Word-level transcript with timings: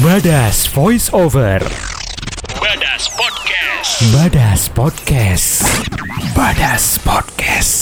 Badas 0.00 0.64
Voice 0.72 1.12
Over. 1.12 1.60
Badas 2.56 3.12
Podcast. 3.12 3.92
Badas 4.08 4.60
Podcast. 4.72 5.68
Badas 6.32 6.96
Podcast. 7.04 7.72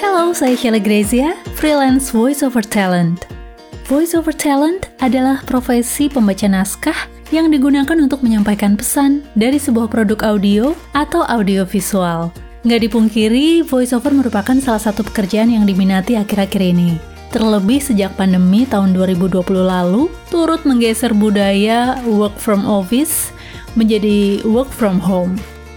Halo, 0.00 0.32
saya 0.32 0.56
Sheila 0.56 0.80
Grezia, 0.80 1.36
freelance 1.60 2.16
voiceover 2.16 2.64
talent. 2.64 3.28
Voiceover 3.84 4.32
talent 4.32 4.88
adalah 5.04 5.44
profesi 5.44 6.08
pembaca 6.08 6.48
naskah 6.48 6.96
yang 7.28 7.52
digunakan 7.52 8.00
untuk 8.00 8.24
menyampaikan 8.24 8.72
pesan 8.72 9.20
dari 9.36 9.60
sebuah 9.60 9.92
produk 9.92 10.24
audio 10.24 10.72
atau 10.96 11.28
audio 11.28 11.68
visual. 11.68 12.32
Nggak 12.64 12.80
dipungkiri, 12.88 13.66
voiceover 13.66 14.16
merupakan 14.16 14.56
salah 14.62 14.80
satu 14.80 15.04
pekerjaan 15.04 15.52
yang 15.52 15.68
diminati 15.68 16.16
akhir-akhir 16.16 16.62
ini. 16.62 16.96
Terlebih 17.34 17.82
sejak 17.82 18.16
pandemi 18.16 18.64
tahun 18.64 18.96
2020 18.96 19.42
lalu, 19.60 20.08
turut 20.32 20.62
menggeser 20.64 21.12
budaya 21.12 22.00
work 22.06 22.38
from 22.38 22.64
office 22.64 23.34
menjadi 23.76 24.40
work 24.48 24.72
from 24.72 24.96
home. 24.96 25.36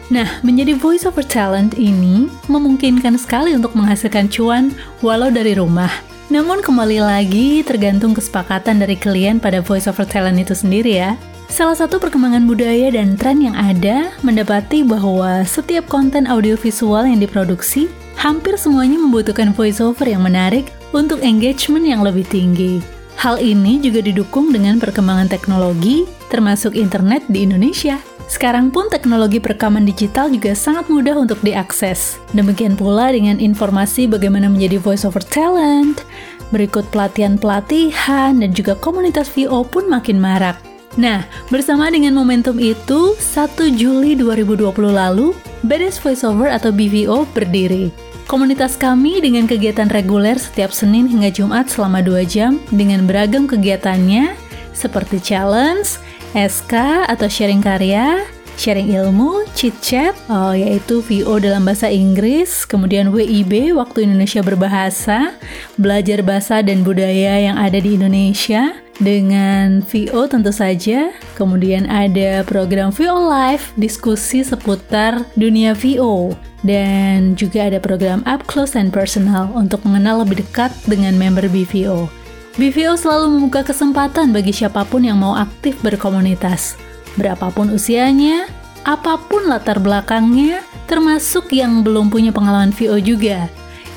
Nah, 0.10 0.42
menjadi 0.42 0.74
voiceover 0.74 1.22
talent 1.22 1.78
ini 1.78 2.32
memungkinkan 2.50 3.20
sekali 3.20 3.54
untuk 3.54 3.78
menghasilkan 3.78 4.26
cuan 4.32 4.74
walau 5.06 5.30
dari 5.30 5.54
rumah. 5.54 5.92
Namun 6.34 6.62
kembali 6.62 7.02
lagi 7.02 7.62
tergantung 7.62 8.14
kesepakatan 8.14 8.82
dari 8.82 8.98
klien 8.98 9.38
pada 9.38 9.62
voiceover 9.62 10.06
talent 10.06 10.38
itu 10.42 10.54
sendiri 10.58 10.98
ya. 10.98 11.14
Salah 11.50 11.74
satu 11.74 11.98
perkembangan 11.98 12.46
budaya 12.46 12.94
dan 12.94 13.18
tren 13.18 13.42
yang 13.42 13.58
ada 13.58 14.14
mendapati 14.22 14.86
bahwa 14.86 15.42
setiap 15.42 15.90
konten 15.90 16.30
audiovisual 16.30 17.10
yang 17.10 17.18
diproduksi 17.18 17.90
hampir 18.22 18.54
semuanya 18.54 19.02
membutuhkan 19.02 19.50
voiceover 19.58 20.06
yang 20.06 20.22
menarik 20.22 20.70
untuk 20.94 21.26
engagement 21.26 21.90
yang 21.90 22.06
lebih 22.06 22.22
tinggi. 22.30 22.78
Hal 23.18 23.42
ini 23.42 23.82
juga 23.82 24.06
didukung 24.06 24.54
dengan 24.54 24.78
perkembangan 24.78 25.28
teknologi, 25.28 26.06
termasuk 26.30 26.78
internet 26.78 27.26
di 27.28 27.44
Indonesia. 27.44 27.98
Sekarang 28.30 28.70
pun 28.70 28.86
teknologi 28.94 29.42
perekaman 29.42 29.90
digital 29.90 30.30
juga 30.30 30.54
sangat 30.54 30.86
mudah 30.86 31.18
untuk 31.18 31.42
diakses. 31.42 32.22
Demikian 32.38 32.78
pula 32.78 33.10
dengan 33.10 33.42
informasi 33.42 34.06
bagaimana 34.06 34.54
menjadi 34.54 34.78
voiceover 34.78 35.26
talent, 35.26 36.06
berikut 36.54 36.86
pelatihan-pelatihan, 36.94 38.38
dan 38.38 38.50
juga 38.54 38.78
komunitas 38.78 39.34
VO 39.34 39.66
pun 39.66 39.90
makin 39.90 40.22
marak. 40.22 40.69
Nah, 41.00 41.24
bersama 41.48 41.88
dengan 41.88 42.12
momentum 42.12 42.60
itu, 42.60 43.16
1 43.16 43.72
Juli 43.80 44.20
2020 44.20 44.92
lalu, 44.92 45.32
Badass 45.64 45.96
Voiceover 46.04 46.52
atau 46.52 46.76
BVO 46.76 47.24
berdiri. 47.32 47.88
Komunitas 48.28 48.76
kami 48.76 49.24
dengan 49.24 49.48
kegiatan 49.48 49.88
reguler 49.88 50.36
setiap 50.36 50.76
Senin 50.76 51.08
hingga 51.08 51.32
Jumat 51.32 51.72
selama 51.72 52.04
2 52.04 52.28
jam 52.28 52.60
dengan 52.76 53.08
beragam 53.08 53.48
kegiatannya 53.48 54.36
seperti 54.76 55.24
challenge, 55.24 56.04
SK 56.36 57.08
atau 57.08 57.32
sharing 57.32 57.64
karya, 57.64 58.28
sharing 58.60 58.92
ilmu, 58.92 59.48
chit 59.56 59.74
chat, 59.80 60.12
oh, 60.28 60.52
yaitu 60.52 61.00
VO 61.00 61.40
dalam 61.40 61.64
bahasa 61.64 61.88
Inggris, 61.88 62.68
kemudian 62.68 63.16
WIB 63.16 63.72
waktu 63.72 64.04
Indonesia 64.04 64.44
berbahasa, 64.44 65.32
belajar 65.80 66.20
bahasa 66.28 66.60
dan 66.60 66.84
budaya 66.84 67.40
yang 67.40 67.56
ada 67.56 67.80
di 67.80 67.96
Indonesia, 67.96 68.76
dengan 69.00 69.82
VO 69.84 70.28
tentu 70.28 70.52
saja. 70.54 71.12
Kemudian 71.36 71.88
ada 71.88 72.44
program 72.46 72.92
VO 72.94 73.28
Live, 73.28 73.72
diskusi 73.80 74.44
seputar 74.46 75.26
dunia 75.40 75.74
VO. 75.74 76.36
Dan 76.60 77.40
juga 77.40 77.72
ada 77.72 77.80
program 77.80 78.20
Up 78.28 78.44
Close 78.44 78.76
and 78.76 78.92
Personal 78.92 79.48
untuk 79.56 79.80
mengenal 79.88 80.28
lebih 80.28 80.44
dekat 80.44 80.76
dengan 80.86 81.16
member 81.16 81.48
BVO. 81.48 82.12
BVO 82.60 83.00
selalu 83.00 83.40
membuka 83.40 83.64
kesempatan 83.64 84.36
bagi 84.36 84.52
siapa 84.52 84.84
pun 84.84 85.08
yang 85.08 85.24
mau 85.24 85.40
aktif 85.40 85.80
berkomunitas. 85.80 86.76
Berapapun 87.16 87.72
usianya, 87.72 88.52
apa 88.84 89.16
pun 89.16 89.48
latar 89.48 89.80
belakangnya, 89.80 90.60
termasuk 90.92 91.56
yang 91.56 91.80
belum 91.80 92.12
punya 92.12 92.36
pengalaman 92.36 92.76
VO 92.76 93.00
juga. 93.00 93.48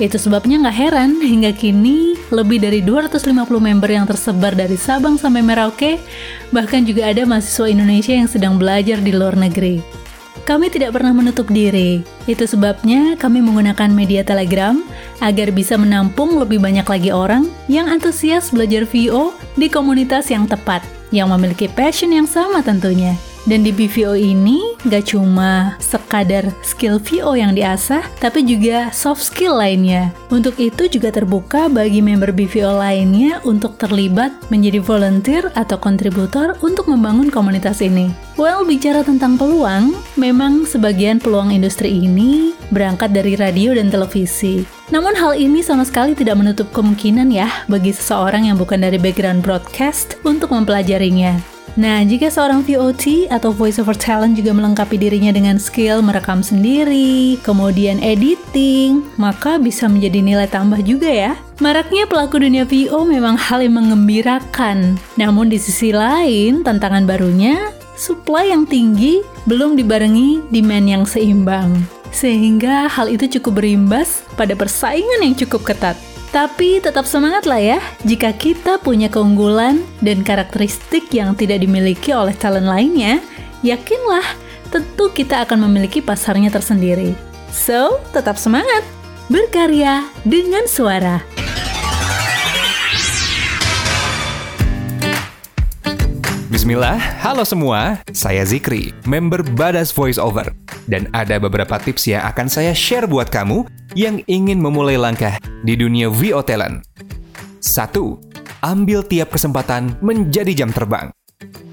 Itu 0.02 0.18
sebabnya 0.18 0.58
nggak 0.58 0.78
heran 0.82 1.22
hingga 1.22 1.54
kini 1.54 2.18
lebih 2.34 2.58
dari 2.58 2.82
250 2.82 3.38
member 3.62 3.86
yang 3.86 4.02
tersebar 4.02 4.50
dari 4.50 4.74
Sabang 4.74 5.14
sampai 5.14 5.46
Merauke, 5.46 6.02
bahkan 6.50 6.82
juga 6.82 7.06
ada 7.06 7.22
mahasiswa 7.22 7.70
Indonesia 7.70 8.10
yang 8.10 8.26
sedang 8.26 8.58
belajar 8.58 8.98
di 8.98 9.14
luar 9.14 9.38
negeri. 9.38 9.78
Kami 10.42 10.74
tidak 10.74 10.98
pernah 10.98 11.14
menutup 11.14 11.46
diri, 11.46 12.02
itu 12.26 12.50
sebabnya 12.50 13.14
kami 13.14 13.38
menggunakan 13.38 13.94
media 13.94 14.26
Telegram 14.26 14.74
agar 15.22 15.54
bisa 15.54 15.78
menampung 15.78 16.34
lebih 16.34 16.58
banyak 16.58 16.82
lagi 16.82 17.14
orang 17.14 17.46
yang 17.70 17.86
antusias 17.86 18.50
belajar 18.50 18.82
VO 18.82 19.38
di 19.54 19.70
komunitas 19.70 20.34
yang 20.34 20.50
tepat, 20.50 20.82
yang 21.14 21.30
memiliki 21.30 21.70
passion 21.70 22.10
yang 22.10 22.26
sama 22.26 22.58
tentunya. 22.58 23.14
Dan 23.42 23.66
di 23.66 23.74
BVO 23.74 24.14
ini 24.14 24.78
gak 24.86 25.14
cuma 25.14 25.74
sekadar 25.82 26.46
skill 26.62 27.02
VO 27.02 27.34
yang 27.34 27.58
diasah, 27.58 28.06
tapi 28.22 28.46
juga 28.46 28.94
soft 28.94 29.22
skill 29.22 29.58
lainnya. 29.58 30.14
Untuk 30.30 30.62
itu 30.62 30.86
juga 30.86 31.10
terbuka 31.10 31.66
bagi 31.66 31.98
member 31.98 32.30
BVO 32.30 32.78
lainnya 32.78 33.42
untuk 33.42 33.78
terlibat 33.82 34.30
menjadi 34.46 34.78
volunteer 34.78 35.50
atau 35.58 35.74
kontributor 35.74 36.54
untuk 36.62 36.86
membangun 36.86 37.34
komunitas 37.34 37.82
ini. 37.82 38.14
Well, 38.38 38.62
bicara 38.62 39.02
tentang 39.02 39.36
peluang, 39.36 39.92
memang 40.14 40.64
sebagian 40.64 41.18
peluang 41.18 41.50
industri 41.50 41.92
ini 41.92 42.56
berangkat 42.72 43.12
dari 43.12 43.36
radio 43.36 43.74
dan 43.76 43.92
televisi. 43.92 44.64
Namun 44.88 45.12
hal 45.18 45.36
ini 45.36 45.60
sama 45.60 45.84
sekali 45.84 46.16
tidak 46.16 46.40
menutup 46.40 46.70
kemungkinan 46.72 47.28
ya 47.28 47.48
bagi 47.68 47.92
seseorang 47.92 48.48
yang 48.48 48.56
bukan 48.56 48.80
dari 48.80 48.96
background 48.96 49.44
broadcast 49.44 50.16
untuk 50.24 50.54
mempelajarinya. 50.54 51.51
Nah, 51.72 52.04
jika 52.04 52.28
seorang 52.28 52.60
VOT 52.60 53.32
atau 53.32 53.48
voice 53.48 53.80
over 53.80 53.96
talent 53.96 54.36
juga 54.36 54.52
melengkapi 54.52 55.00
dirinya 55.00 55.32
dengan 55.32 55.56
skill 55.56 56.04
merekam 56.04 56.44
sendiri, 56.44 57.40
kemudian 57.40 57.96
editing, 58.04 59.00
maka 59.16 59.56
bisa 59.56 59.88
menjadi 59.88 60.20
nilai 60.20 60.48
tambah 60.52 60.84
juga 60.84 61.08
ya. 61.08 61.32
Maraknya 61.64 62.04
pelaku 62.04 62.44
dunia 62.44 62.68
VO 62.68 63.08
memang 63.08 63.40
hal 63.40 63.64
yang 63.64 63.80
mengembirakan. 63.80 65.00
Namun 65.16 65.48
di 65.48 65.56
sisi 65.56 65.96
lain, 65.96 66.60
tantangan 66.60 67.08
barunya, 67.08 67.72
supply 67.96 68.52
yang 68.52 68.68
tinggi 68.68 69.24
belum 69.48 69.72
dibarengi 69.72 70.44
demand 70.52 70.86
yang 70.92 71.04
seimbang. 71.08 71.72
Sehingga 72.12 72.84
hal 72.92 73.08
itu 73.08 73.40
cukup 73.40 73.64
berimbas 73.64 74.20
pada 74.36 74.52
persaingan 74.52 75.24
yang 75.24 75.32
cukup 75.32 75.72
ketat. 75.72 75.96
Tapi 76.32 76.80
tetap 76.80 77.04
semangat 77.04 77.44
lah 77.44 77.60
ya, 77.60 77.78
jika 78.08 78.32
kita 78.32 78.80
punya 78.80 79.12
keunggulan 79.12 79.84
dan 80.00 80.24
karakteristik 80.24 81.12
yang 81.12 81.36
tidak 81.36 81.60
dimiliki 81.60 82.08
oleh 82.16 82.32
talent 82.32 82.64
lainnya, 82.64 83.20
yakinlah 83.60 84.24
tentu 84.72 85.12
kita 85.12 85.44
akan 85.44 85.68
memiliki 85.68 86.00
pasarnya 86.00 86.48
tersendiri. 86.48 87.12
So, 87.52 88.00
tetap 88.16 88.40
semangat, 88.40 88.80
berkarya 89.28 90.08
dengan 90.24 90.64
suara. 90.64 91.31
Bismillah, 96.62 96.94
halo 97.18 97.42
semua, 97.42 97.98
saya 98.14 98.46
Zikri, 98.46 98.94
member 99.02 99.42
Badas 99.42 99.90
Voice 99.90 100.14
Over. 100.14 100.46
Dan 100.86 101.10
ada 101.10 101.34
beberapa 101.42 101.74
tips 101.74 102.06
yang 102.06 102.22
akan 102.22 102.46
saya 102.46 102.70
share 102.70 103.10
buat 103.10 103.34
kamu 103.34 103.66
yang 103.98 104.22
ingin 104.30 104.62
memulai 104.62 104.94
langkah 104.94 105.42
di 105.66 105.74
dunia 105.74 106.06
VO 106.06 106.38
talent. 106.46 106.86
1. 107.58 107.98
Ambil 108.62 109.02
tiap 109.02 109.34
kesempatan 109.34 109.98
menjadi 110.06 110.54
jam 110.54 110.70
terbang. 110.70 111.10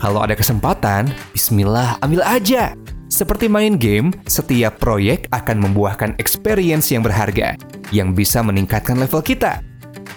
Kalau 0.01 0.25
ada 0.25 0.33
kesempatan, 0.33 1.13
bismillah 1.37 2.01
ambil 2.01 2.25
aja. 2.25 2.73
Seperti 3.13 3.45
main 3.45 3.77
game, 3.77 4.09
setiap 4.25 4.81
proyek 4.81 5.29
akan 5.29 5.69
membuahkan 5.69 6.17
experience 6.17 6.89
yang 6.89 7.05
berharga 7.05 7.53
yang 7.93 8.17
bisa 8.17 8.41
meningkatkan 8.41 8.97
level 8.97 9.21
kita. 9.21 9.61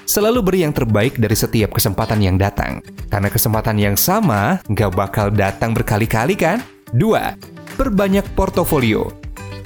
Selalu 0.02 0.40
beri 0.42 0.60
yang 0.66 0.74
terbaik 0.74 1.16
dari 1.18 1.36
setiap 1.38 1.78
kesempatan 1.78 2.18
yang 2.18 2.34
datang. 2.34 2.82
Karena 3.06 3.30
kesempatan 3.30 3.78
yang 3.78 3.94
sama 3.94 4.58
nggak 4.66 4.92
bakal 4.92 5.30
datang 5.30 5.70
berkali-kali 5.72 6.34
kan? 6.34 6.58
2. 6.94 7.78
Perbanyak 7.78 8.26
portofolio. 8.34 9.08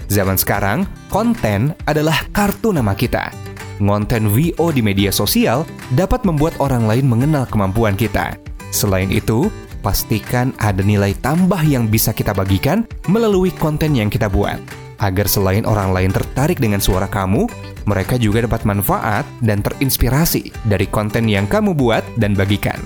Zaman 0.06 0.38
sekarang, 0.38 0.86
konten 1.10 1.74
adalah 1.88 2.22
kartu 2.30 2.70
nama 2.70 2.94
kita. 2.94 3.34
Ngonten 3.82 4.30
VO 4.30 4.72
di 4.72 4.80
media 4.80 5.10
sosial 5.10 5.66
dapat 5.92 6.22
membuat 6.22 6.56
orang 6.62 6.86
lain 6.86 7.04
mengenal 7.10 7.44
kemampuan 7.50 7.98
kita. 7.98 8.38
Selain 8.70 9.10
itu, 9.10 9.50
pastikan 9.82 10.54
ada 10.62 10.80
nilai 10.80 11.12
tambah 11.18 11.58
yang 11.66 11.90
bisa 11.90 12.14
kita 12.14 12.30
bagikan 12.32 12.86
melalui 13.10 13.50
konten 13.50 13.98
yang 13.98 14.08
kita 14.08 14.30
buat. 14.30 14.58
Agar 14.96 15.28
selain 15.28 15.68
orang 15.68 15.92
lain 15.92 16.08
tertarik 16.08 16.56
dengan 16.56 16.80
suara 16.80 17.04
kamu, 17.04 17.44
mereka 17.84 18.16
juga 18.16 18.48
dapat 18.48 18.64
manfaat 18.64 19.28
dan 19.44 19.60
terinspirasi 19.60 20.52
dari 20.64 20.88
konten 20.88 21.28
yang 21.28 21.44
kamu 21.44 21.76
buat 21.76 22.00
dan 22.16 22.32
bagikan. 22.32 22.80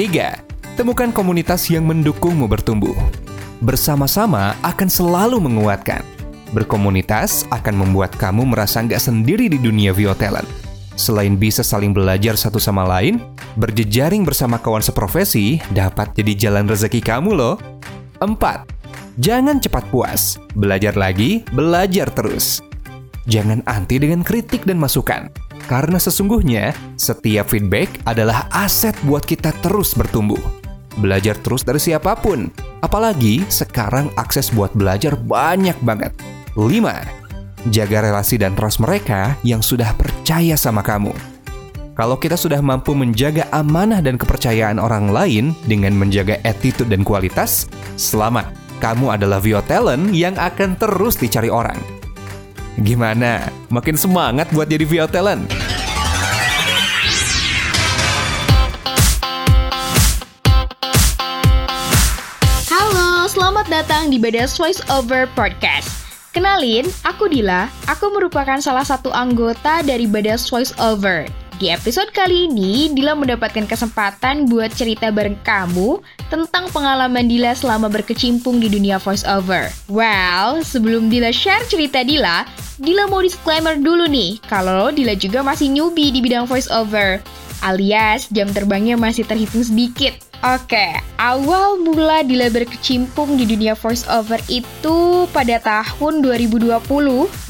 3. 0.00 0.80
Temukan 0.80 1.12
komunitas 1.12 1.68
yang 1.68 1.84
mendukungmu 1.84 2.48
bertumbuh. 2.48 2.96
Bersama-sama 3.62 4.56
akan 4.64 4.88
selalu 4.88 5.38
menguatkan. 5.38 6.02
Berkomunitas 6.50 7.46
akan 7.52 7.86
membuat 7.86 8.16
kamu 8.16 8.56
merasa 8.56 8.82
nggak 8.82 8.98
sendiri 8.98 9.46
di 9.46 9.60
dunia 9.60 9.94
VO 9.94 10.16
talent. 10.16 10.48
Selain 10.94 11.34
bisa 11.34 11.66
saling 11.66 11.90
belajar 11.90 12.38
satu 12.38 12.62
sama 12.62 12.86
lain, 12.86 13.18
berjejaring 13.58 14.22
bersama 14.22 14.62
kawan 14.62 14.82
seprofesi 14.82 15.58
dapat 15.74 16.14
jadi 16.14 16.48
jalan 16.48 16.70
rezeki 16.70 17.02
kamu 17.02 17.34
loh. 17.34 17.58
4. 18.22 18.73
Jangan 19.14 19.62
cepat 19.62 19.86
puas. 19.94 20.42
Belajar 20.58 20.98
lagi, 20.98 21.46
belajar 21.54 22.10
terus. 22.10 22.58
Jangan 23.30 23.62
anti 23.70 24.02
dengan 24.02 24.26
kritik 24.26 24.66
dan 24.66 24.82
masukan. 24.82 25.30
Karena 25.70 26.02
sesungguhnya, 26.02 26.74
setiap 26.98 27.54
feedback 27.54 28.02
adalah 28.10 28.50
aset 28.50 28.92
buat 29.06 29.22
kita 29.22 29.54
terus 29.62 29.94
bertumbuh. 29.94 30.40
Belajar 30.98 31.38
terus 31.46 31.62
dari 31.62 31.78
siapa 31.78 32.18
pun. 32.18 32.50
Apalagi 32.82 33.46
sekarang 33.46 34.10
akses 34.18 34.50
buat 34.50 34.74
belajar 34.74 35.14
banyak 35.14 35.78
banget. 35.86 36.10
5. 36.58 37.70
Jaga 37.70 37.98
relasi 38.02 38.34
dan 38.34 38.58
trust 38.58 38.82
mereka 38.82 39.38
yang 39.46 39.62
sudah 39.62 39.94
percaya 39.94 40.58
sama 40.58 40.82
kamu. 40.82 41.14
Kalau 41.94 42.18
kita 42.18 42.34
sudah 42.34 42.58
mampu 42.58 42.98
menjaga 42.98 43.46
amanah 43.54 44.02
dan 44.02 44.18
kepercayaan 44.18 44.82
orang 44.82 45.14
lain 45.14 45.54
dengan 45.70 45.94
menjaga 45.94 46.42
attitude 46.42 46.90
dan 46.90 47.06
kualitas, 47.06 47.70
selamat. 47.94 48.63
Kamu 48.84 49.16
adalah 49.16 49.40
VO 49.40 49.64
talent 49.64 50.12
yang 50.12 50.36
akan 50.36 50.76
terus 50.76 51.16
dicari 51.16 51.48
orang. 51.48 51.80
Gimana? 52.84 53.48
Makin 53.72 53.96
semangat 53.96 54.52
buat 54.52 54.68
jadi 54.68 54.84
VO 54.84 55.08
talent? 55.08 55.48
Halo, 62.68 63.24
selamat 63.24 63.72
datang 63.72 64.12
di 64.12 64.20
Badas 64.20 64.60
Voice 64.60 64.84
Over 64.92 65.32
Podcast. 65.32 65.88
Kenalin, 66.36 66.84
aku 67.08 67.32
Dila. 67.32 67.72
Aku 67.88 68.12
merupakan 68.12 68.60
salah 68.60 68.84
satu 68.84 69.08
anggota 69.16 69.80
dari 69.80 70.04
Badas 70.04 70.52
Voice 70.52 70.76
Over. 70.76 71.43
Di 71.54 71.70
episode 71.70 72.10
kali 72.10 72.50
ini, 72.50 72.90
Dila 72.90 73.14
mendapatkan 73.14 73.62
kesempatan 73.70 74.50
buat 74.50 74.74
cerita 74.74 75.14
bareng 75.14 75.38
kamu 75.46 76.02
tentang 76.26 76.66
pengalaman 76.74 77.30
Dila 77.30 77.54
selama 77.54 77.86
berkecimpung 77.86 78.58
di 78.58 78.66
dunia 78.66 78.98
voice 78.98 79.22
over. 79.22 79.70
Well, 79.86 80.66
sebelum 80.66 81.14
Dila 81.14 81.30
share 81.30 81.62
cerita 81.70 82.02
Dila, 82.02 82.42
Dila 82.82 83.06
mau 83.06 83.22
disclaimer 83.22 83.78
dulu 83.78 84.10
nih, 84.10 84.42
kalau 84.50 84.90
Dila 84.90 85.14
juga 85.14 85.46
masih 85.46 85.70
newbie 85.70 86.10
di 86.10 86.18
bidang 86.18 86.50
voice 86.50 86.66
over. 86.74 87.22
Alias, 87.62 88.26
jam 88.34 88.50
terbangnya 88.50 88.98
masih 88.98 89.22
terhitung 89.22 89.62
sedikit. 89.62 90.33
Oke, 90.44 90.92
awal 91.16 91.80
mula 91.80 92.20
Dila 92.20 92.52
berkecimpung 92.52 93.40
di 93.40 93.48
dunia 93.48 93.72
voice 93.72 94.04
over 94.12 94.36
itu 94.52 95.24
pada 95.32 95.56
tahun 95.56 96.20
2020, 96.20 96.84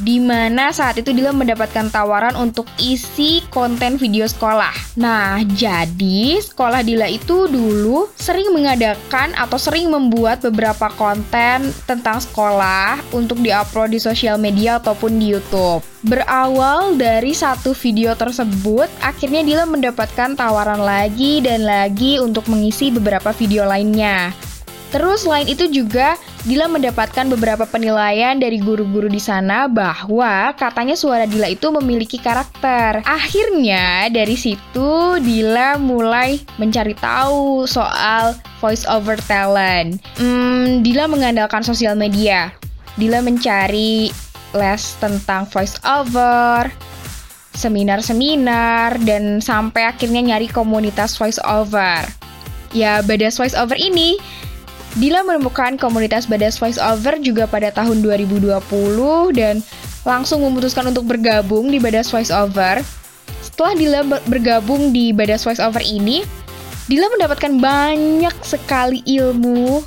di 0.06 0.23
mana 0.23 0.70
saat 0.70 1.02
itu 1.02 1.11
Dila 1.11 1.35
mendapatkan 1.35 1.91
tawaran 1.91 2.38
untuk 2.38 2.70
isi 2.79 3.43
konten 3.50 3.99
video 3.99 4.31
sekolah. 4.31 4.70
Nah, 4.94 5.43
jadi 5.43 6.38
sekolah 6.38 6.87
Dila 6.87 7.11
itu 7.11 7.50
dulu 7.50 8.14
sering 8.14 8.55
mengadakan 8.55 9.35
atau 9.35 9.58
sering 9.58 9.90
membuat 9.90 10.47
beberapa 10.47 10.87
konten 10.94 11.75
tentang 11.90 12.23
sekolah 12.23 13.02
untuk 13.11 13.43
diupload 13.43 13.90
di 13.90 13.99
sosial 13.99 14.38
media 14.38 14.79
ataupun 14.79 15.19
di 15.19 15.35
YouTube. 15.35 15.82
Berawal 16.05 17.00
dari 17.00 17.32
satu 17.32 17.73
video 17.73 18.12
tersebut, 18.12 18.87
akhirnya 19.00 19.40
Dila 19.40 19.64
mendapatkan 19.64 20.37
tawaran 20.37 20.85
lagi 20.85 21.40
dan 21.40 21.64
lagi 21.64 22.20
untuk 22.20 22.44
mengisi 22.52 22.83
beberapa 22.90 23.31
video 23.36 23.64
lainnya. 23.69 24.34
Terus 24.94 25.26
selain 25.26 25.50
itu 25.50 25.66
juga 25.66 26.14
Dila 26.44 26.69
mendapatkan 26.69 27.25
beberapa 27.32 27.64
penilaian 27.64 28.36
dari 28.36 28.60
guru-guru 28.60 29.08
di 29.08 29.16
sana 29.16 29.64
bahwa 29.64 30.52
katanya 30.60 30.92
suara 30.92 31.25
Dila 31.25 31.48
itu 31.48 31.72
memiliki 31.72 32.20
karakter. 32.20 33.00
Akhirnya 33.08 34.12
dari 34.12 34.36
situ 34.36 35.19
Dila 35.25 35.81
mulai 35.81 36.38
mencari 36.60 36.92
tahu 37.00 37.64
soal 37.64 38.36
voice 38.60 38.84
over 38.84 39.16
talent. 39.25 40.04
Hmm, 40.20 40.84
Dila 40.84 41.08
mengandalkan 41.08 41.64
sosial 41.64 41.96
media. 41.96 42.52
Dila 43.00 43.25
mencari 43.25 44.12
les 44.54 44.82
tentang 45.02 45.48
voice 45.50 45.80
over, 45.82 46.70
seminar-seminar, 47.56 49.00
dan 49.02 49.42
sampai 49.42 49.90
akhirnya 49.90 50.22
nyari 50.22 50.46
komunitas 50.46 51.19
voice 51.19 51.40
over. 51.42 52.24
Ya, 52.75 53.00
Badas 53.06 53.38
Voice 53.38 53.55
Over 53.55 53.79
ini, 53.79 54.19
Dila 54.99 55.23
menemukan 55.23 55.79
komunitas 55.79 56.26
Badas 56.26 56.59
Voice 56.59 56.79
Over 56.79 57.23
juga 57.23 57.47
pada 57.47 57.71
tahun 57.71 58.03
2020 58.03 58.50
dan 59.35 59.62
langsung 60.03 60.43
memutuskan 60.43 60.91
untuk 60.91 61.06
bergabung 61.06 61.71
di 61.71 61.79
Badas 61.79 62.11
Voice 62.11 62.35
Over. 62.35 62.82
Setelah 63.43 63.75
Dila 63.79 64.00
bergabung 64.26 64.91
di 64.91 65.15
Badas 65.15 65.47
Voice 65.47 65.62
Over 65.62 65.82
ini, 65.82 66.26
Dila 66.91 67.09
mendapatkan 67.11 67.59
banyak 67.59 68.35
sekali 68.44 69.00
ilmu 69.06 69.81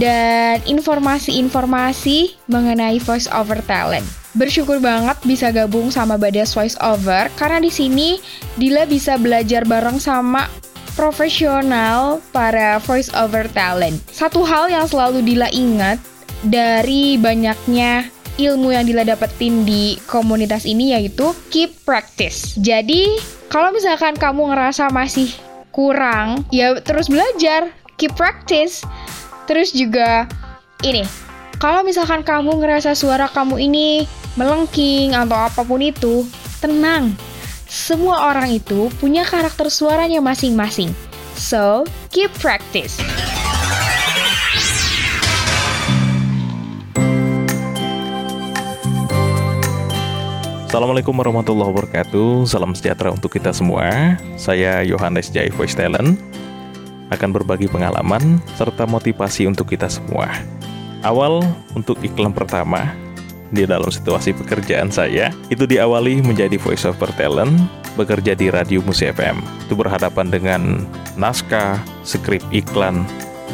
dan 0.00 0.58
informasi-informasi 0.66 2.34
mengenai 2.50 2.98
voice 2.98 3.30
over 3.30 3.62
talent. 3.70 4.06
Bersyukur 4.34 4.82
banget 4.82 5.14
bisa 5.22 5.54
gabung 5.54 5.94
sama 5.94 6.18
Badas 6.18 6.50
Voice 6.58 6.74
Over 6.82 7.30
karena 7.38 7.62
di 7.62 7.70
sini 7.70 8.18
Dila 8.58 8.82
bisa 8.82 9.14
belajar 9.14 9.62
bareng 9.62 10.02
sama 10.02 10.50
profesional 10.94 12.22
para 12.30 12.78
voice 12.82 13.10
over 13.14 13.46
talent. 13.50 13.98
Satu 14.10 14.42
hal 14.46 14.70
yang 14.70 14.86
selalu 14.86 15.22
Dila 15.22 15.50
ingat 15.50 15.98
dari 16.46 17.18
banyaknya 17.18 18.08
ilmu 18.38 18.74
yang 18.74 18.86
Dila 18.86 19.06
dapetin 19.06 19.62
di 19.62 19.98
komunitas 20.10 20.66
ini 20.66 20.94
yaitu 20.94 21.34
keep 21.50 21.74
practice. 21.86 22.58
Jadi, 22.58 23.18
kalau 23.50 23.70
misalkan 23.70 24.18
kamu 24.18 24.54
ngerasa 24.54 24.90
masih 24.90 25.30
kurang, 25.70 26.46
ya 26.50 26.78
terus 26.82 27.10
belajar, 27.10 27.70
keep 27.98 28.14
practice. 28.14 28.82
Terus 29.44 29.76
juga 29.76 30.26
ini, 30.82 31.04
kalau 31.60 31.84
misalkan 31.86 32.26
kamu 32.26 32.58
ngerasa 32.62 32.96
suara 32.96 33.30
kamu 33.30 33.60
ini 33.60 34.08
melengking 34.34 35.14
atau 35.14 35.38
apa 35.46 35.62
pun 35.62 35.78
itu, 35.78 36.26
tenang. 36.58 37.14
Semua 37.64 38.28
orang 38.28 38.52
itu 38.52 38.92
punya 39.00 39.24
karakter 39.24 39.72
suaranya 39.72 40.20
masing-masing. 40.20 40.92
So, 41.34 41.88
keep 42.12 42.28
practice. 42.38 43.00
Assalamualaikum 50.68 51.14
warahmatullahi 51.14 51.70
wabarakatuh. 51.70 52.50
Salam 52.50 52.74
sejahtera 52.74 53.14
untuk 53.14 53.30
kita 53.30 53.54
semua. 53.54 54.18
Saya 54.34 54.82
Yohanes 54.82 55.30
Jai 55.30 55.48
Voice 55.54 55.78
Talent. 55.78 56.18
Akan 57.14 57.30
berbagi 57.30 57.70
pengalaman 57.70 58.42
serta 58.58 58.82
motivasi 58.82 59.46
untuk 59.46 59.70
kita 59.70 59.86
semua. 59.86 60.26
Awal 61.06 61.46
untuk 61.78 62.00
iklan 62.02 62.34
pertama 62.34 62.90
Di 63.52 63.68
dalam 63.68 63.90
situasi 63.90 64.32
pekerjaan 64.32 64.88
saya 64.88 65.34
Itu 65.52 65.68
diawali 65.68 66.24
menjadi 66.24 66.56
voice 66.56 66.88
over 66.88 67.10
talent 67.18 67.52
Bekerja 67.98 68.32
di 68.38 68.48
Radio 68.48 68.80
Musi 68.80 69.10
FM 69.10 69.42
Itu 69.68 69.76
berhadapan 69.76 70.32
dengan 70.32 70.62
naskah, 71.18 71.80
skrip 72.06 72.42
iklan 72.54 73.04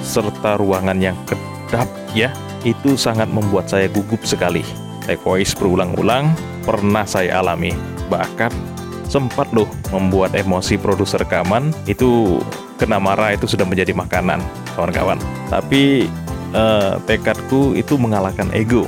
Serta 0.00 0.61
ruangan 0.61 1.00
yang 1.02 1.18
kedap 1.26 1.90
ya 2.14 2.30
Itu 2.62 2.94
sangat 2.94 3.26
membuat 3.30 3.66
saya 3.66 3.90
gugup 3.90 4.23
sekali 4.23 4.62
Take 5.11 5.26
voice 5.26 5.56
berulang-ulang 5.56 6.30
pernah 6.64 7.02
saya 7.09 7.40
alami. 7.40 7.73
Bahkan 8.12 8.52
sempat 9.11 9.50
loh 9.50 9.66
membuat 9.90 10.37
emosi 10.38 10.78
produser 10.78 11.25
rekaman 11.25 11.75
itu 11.90 12.38
kena 12.78 13.02
marah 13.02 13.35
itu 13.35 13.50
sudah 13.50 13.66
menjadi 13.66 13.90
makanan, 13.97 14.38
kawan-kawan. 14.78 15.18
Tapi 15.50 16.06
eh, 16.54 16.92
tekadku 17.11 17.75
itu 17.75 17.99
mengalahkan 17.99 18.49
ego. 18.54 18.87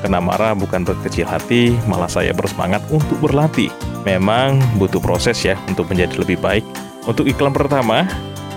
Kena 0.00 0.16
marah 0.16 0.56
bukan 0.56 0.80
berkecil 0.80 1.28
hati, 1.28 1.76
malah 1.84 2.08
saya 2.08 2.32
bersemangat 2.32 2.80
untuk 2.88 3.20
berlatih. 3.20 3.68
Memang 4.08 4.56
butuh 4.80 5.00
proses 5.00 5.36
ya 5.44 5.60
untuk 5.68 5.92
menjadi 5.92 6.16
lebih 6.16 6.40
baik. 6.40 6.64
Untuk 7.04 7.28
iklan 7.28 7.52
pertama, 7.52 8.08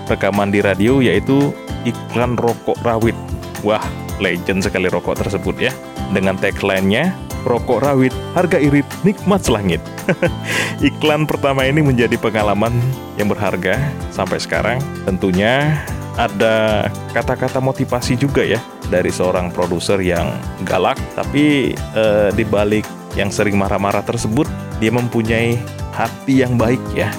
rekaman 0.08 0.48
di 0.48 0.64
radio 0.64 1.04
yaitu 1.04 1.52
iklan 1.84 2.40
rokok 2.40 2.80
rawit. 2.80 3.16
Wah, 3.60 3.84
legend 4.20 4.64
sekali 4.64 4.88
rokok 4.88 5.20
tersebut 5.20 5.56
ya. 5.60 5.72
Dengan 6.12 6.36
tagline-nya, 6.40 7.12
rokok 7.44 7.84
rawit, 7.84 8.12
harga 8.32 8.56
irit, 8.56 8.88
nikmat 9.04 9.44
selangit. 9.44 9.80
Iklan 10.88 11.28
pertama 11.28 11.64
ini 11.68 11.84
menjadi 11.84 12.16
pengalaman 12.16 12.72
yang 13.20 13.28
berharga 13.28 13.80
sampai 14.12 14.40
sekarang. 14.40 14.80
Tentunya 15.04 15.80
ada 16.14 16.86
kata-kata 17.10 17.58
motivasi 17.58 18.14
juga 18.14 18.46
ya 18.46 18.62
dari 18.88 19.10
seorang 19.10 19.50
produser 19.50 19.98
yang 19.98 20.30
galak, 20.62 20.98
tapi 21.18 21.74
eh, 21.74 22.30
di 22.34 22.44
balik 22.46 22.86
yang 23.18 23.30
sering 23.30 23.58
marah-marah 23.58 24.02
tersebut, 24.02 24.46
dia 24.78 24.90
mempunyai 24.90 25.58
hati 25.94 26.42
yang 26.42 26.58
baik 26.58 26.82
ya. 26.94 27.10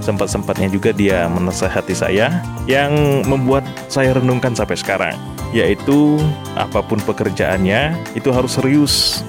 Sempat-sempatnya 0.00 0.72
juga 0.72 0.96
dia 0.96 1.28
menasehati 1.28 1.92
saya 1.92 2.40
yang 2.64 3.22
membuat 3.28 3.66
saya 3.92 4.16
renungkan 4.16 4.56
sampai 4.56 4.78
sekarang, 4.78 5.16
yaitu 5.52 6.16
apa 6.56 6.80
pun 6.80 6.96
pekerjaannya 7.04 7.94
itu 8.16 8.32
harus 8.32 8.56
serius 8.56 9.20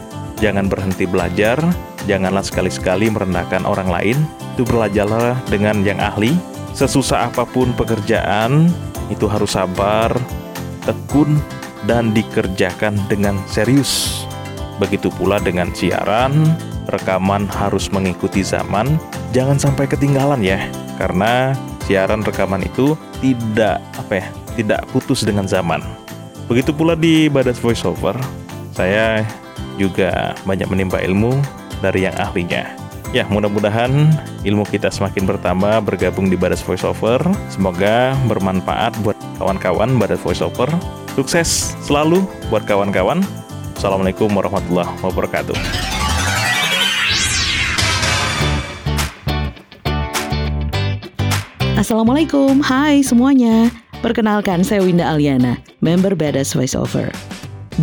jangan 0.41 0.65
berhenti 0.65 1.05
belajar, 1.05 1.61
janganlah 2.09 2.41
sekali-sekali 2.41 3.13
merendahkan 3.13 3.61
orang 3.63 3.87
lain. 3.87 4.17
Itu 4.57 4.65
belajarlah 4.65 5.37
dengan 5.47 5.85
yang 5.85 6.01
ahli. 6.01 6.33
Sesusah 6.73 7.29
apa 7.29 7.45
pun 7.45 7.75
pekerjaan, 7.77 8.71
itu 9.11 9.27
harus 9.27 9.53
sabar, 9.59 10.15
tekun, 10.87 11.37
dan 11.85 12.15
dikerjakan 12.15 12.97
dengan 13.11 13.37
serius. 13.45 14.23
Begitu 14.81 15.13
pula 15.13 15.37
dengan 15.37 15.69
siaran, 15.75 16.33
rekaman 16.89 17.45
harus 17.51 17.93
mengikuti 17.93 18.41
zaman, 18.41 18.97
jangan 19.35 19.61
sampai 19.61 19.85
ketinggalan 19.85 20.41
ya, 20.41 20.57
karena 20.97 21.53
siaran 21.85 22.25
rekaman 22.25 22.65
itu 22.65 22.97
tidak 23.21 23.77
apa 23.99 24.23
ya, 24.23 24.27
tidak 24.57 24.81
putus 24.89 25.21
dengan 25.21 25.45
zaman. 25.45 25.83
Begitu 26.49 26.73
pula 26.73 26.97
di 26.97 27.29
Badas 27.29 27.61
Voiceover, 27.61 28.17
saya 28.73 29.21
juga 29.77 30.33
banyak 30.43 30.67
menimba 30.67 30.97
ilmu 30.99 31.37
dari 31.79 32.09
yang 32.09 32.17
ahlinya. 32.17 32.80
Ya, 33.11 33.27
mudah-mudahan 33.27 33.91
ilmu 34.47 34.63
kita 34.63 34.87
semakin 34.87 35.27
bertambah 35.27 35.83
bergabung 35.83 36.31
di 36.31 36.39
Badas 36.39 36.63
Voiceover. 36.63 37.19
Semoga 37.51 38.15
bermanfaat 38.23 38.95
buat 39.03 39.19
kawan-kawan 39.35 39.99
Badas 39.99 40.23
Voiceover. 40.23 40.71
Sukses 41.11 41.75
selalu 41.83 42.23
buat 42.47 42.63
kawan-kawan. 42.63 43.19
Assalamualaikum 43.75 44.31
warahmatullahi 44.31 44.87
wabarakatuh. 45.03 45.51
Assalamualaikum, 51.75 52.63
hai 52.63 53.03
semuanya. 53.03 53.67
Perkenalkan, 53.99 54.63
saya 54.63 54.87
Winda 54.87 55.11
Aliana, 55.11 55.59
member 55.83 56.15
Badass 56.15 56.55
Voiceover. 56.55 57.11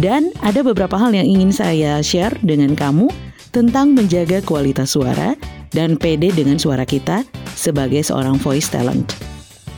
Dan 0.00 0.32
ada 0.40 0.64
beberapa 0.64 0.96
hal 0.96 1.12
yang 1.12 1.28
ingin 1.28 1.52
saya 1.52 2.00
share 2.00 2.32
dengan 2.40 2.72
kamu 2.72 3.12
tentang 3.50 3.96
menjaga 3.96 4.44
kualitas 4.44 4.92
suara 4.94 5.34
dan 5.72 5.96
pede 5.96 6.32
dengan 6.32 6.56
suara 6.56 6.84
kita 6.84 7.24
sebagai 7.56 8.00
seorang 8.04 8.36
voice 8.40 8.68
talent. 8.70 9.16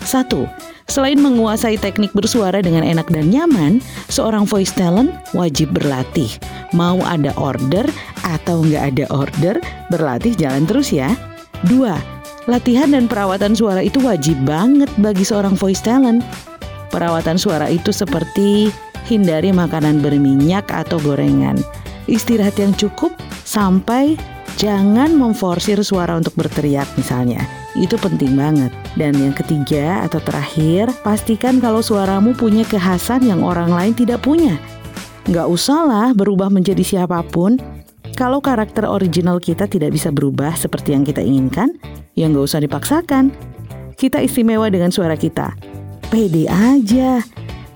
Satu, 0.00 0.48
selain 0.88 1.20
menguasai 1.20 1.76
teknik 1.76 2.10
bersuara 2.16 2.64
dengan 2.64 2.82
enak 2.82 3.06
dan 3.12 3.28
nyaman, 3.28 3.78
seorang 4.08 4.48
voice 4.48 4.72
talent 4.72 5.12
wajib 5.36 5.70
berlatih. 5.76 6.30
Mau 6.72 7.02
ada 7.04 7.34
order 7.36 7.84
atau 8.24 8.64
nggak 8.64 8.84
ada 8.94 9.04
order, 9.12 9.54
berlatih 9.92 10.32
jalan 10.38 10.64
terus 10.64 10.90
ya. 10.94 11.12
Dua, 11.68 11.98
latihan 12.48 12.88
dan 12.90 13.06
perawatan 13.06 13.52
suara 13.52 13.84
itu 13.84 14.00
wajib 14.00 14.40
banget 14.48 14.88
bagi 14.98 15.22
seorang 15.22 15.54
voice 15.54 15.84
talent. 15.84 16.24
Perawatan 16.90 17.38
suara 17.38 17.70
itu 17.70 17.94
seperti 17.94 18.72
hindari 19.06 19.54
makanan 19.54 20.02
berminyak 20.02 20.66
atau 20.70 20.98
gorengan. 21.02 21.58
Istirahat 22.10 22.58
yang 22.58 22.74
cukup 22.74 23.14
sampai 23.46 24.18
jangan 24.58 25.14
memforsir 25.14 25.78
suara 25.86 26.18
untuk 26.18 26.34
berteriak 26.34 26.90
misalnya. 26.98 27.38
Itu 27.78 27.94
penting 28.02 28.34
banget. 28.34 28.74
Dan 28.98 29.14
yang 29.14 29.30
ketiga 29.30 30.02
atau 30.02 30.18
terakhir, 30.18 30.90
pastikan 31.06 31.62
kalau 31.62 31.78
suaramu 31.78 32.34
punya 32.34 32.66
kekhasan 32.66 33.22
yang 33.22 33.46
orang 33.46 33.70
lain 33.70 33.94
tidak 33.94 34.26
punya. 34.26 34.58
Nggak 35.30 35.46
usahlah 35.46 36.10
berubah 36.10 36.50
menjadi 36.50 36.82
siapa 36.82 37.22
pun. 37.30 37.62
Kalau 38.18 38.42
karakter 38.42 38.84
original 38.84 39.38
kita 39.38 39.70
tidak 39.70 39.94
bisa 39.94 40.10
berubah 40.10 40.52
seperti 40.58 40.92
yang 40.92 41.06
kita 41.06 41.22
inginkan, 41.22 41.72
ya 42.18 42.26
nggak 42.26 42.44
usah 42.44 42.60
dipaksakan. 42.60 43.30
Kita 43.94 44.18
istimewa 44.18 44.66
dengan 44.66 44.90
suara 44.90 45.14
kita. 45.14 45.54
Pede 46.10 46.50
aja. 46.50 47.22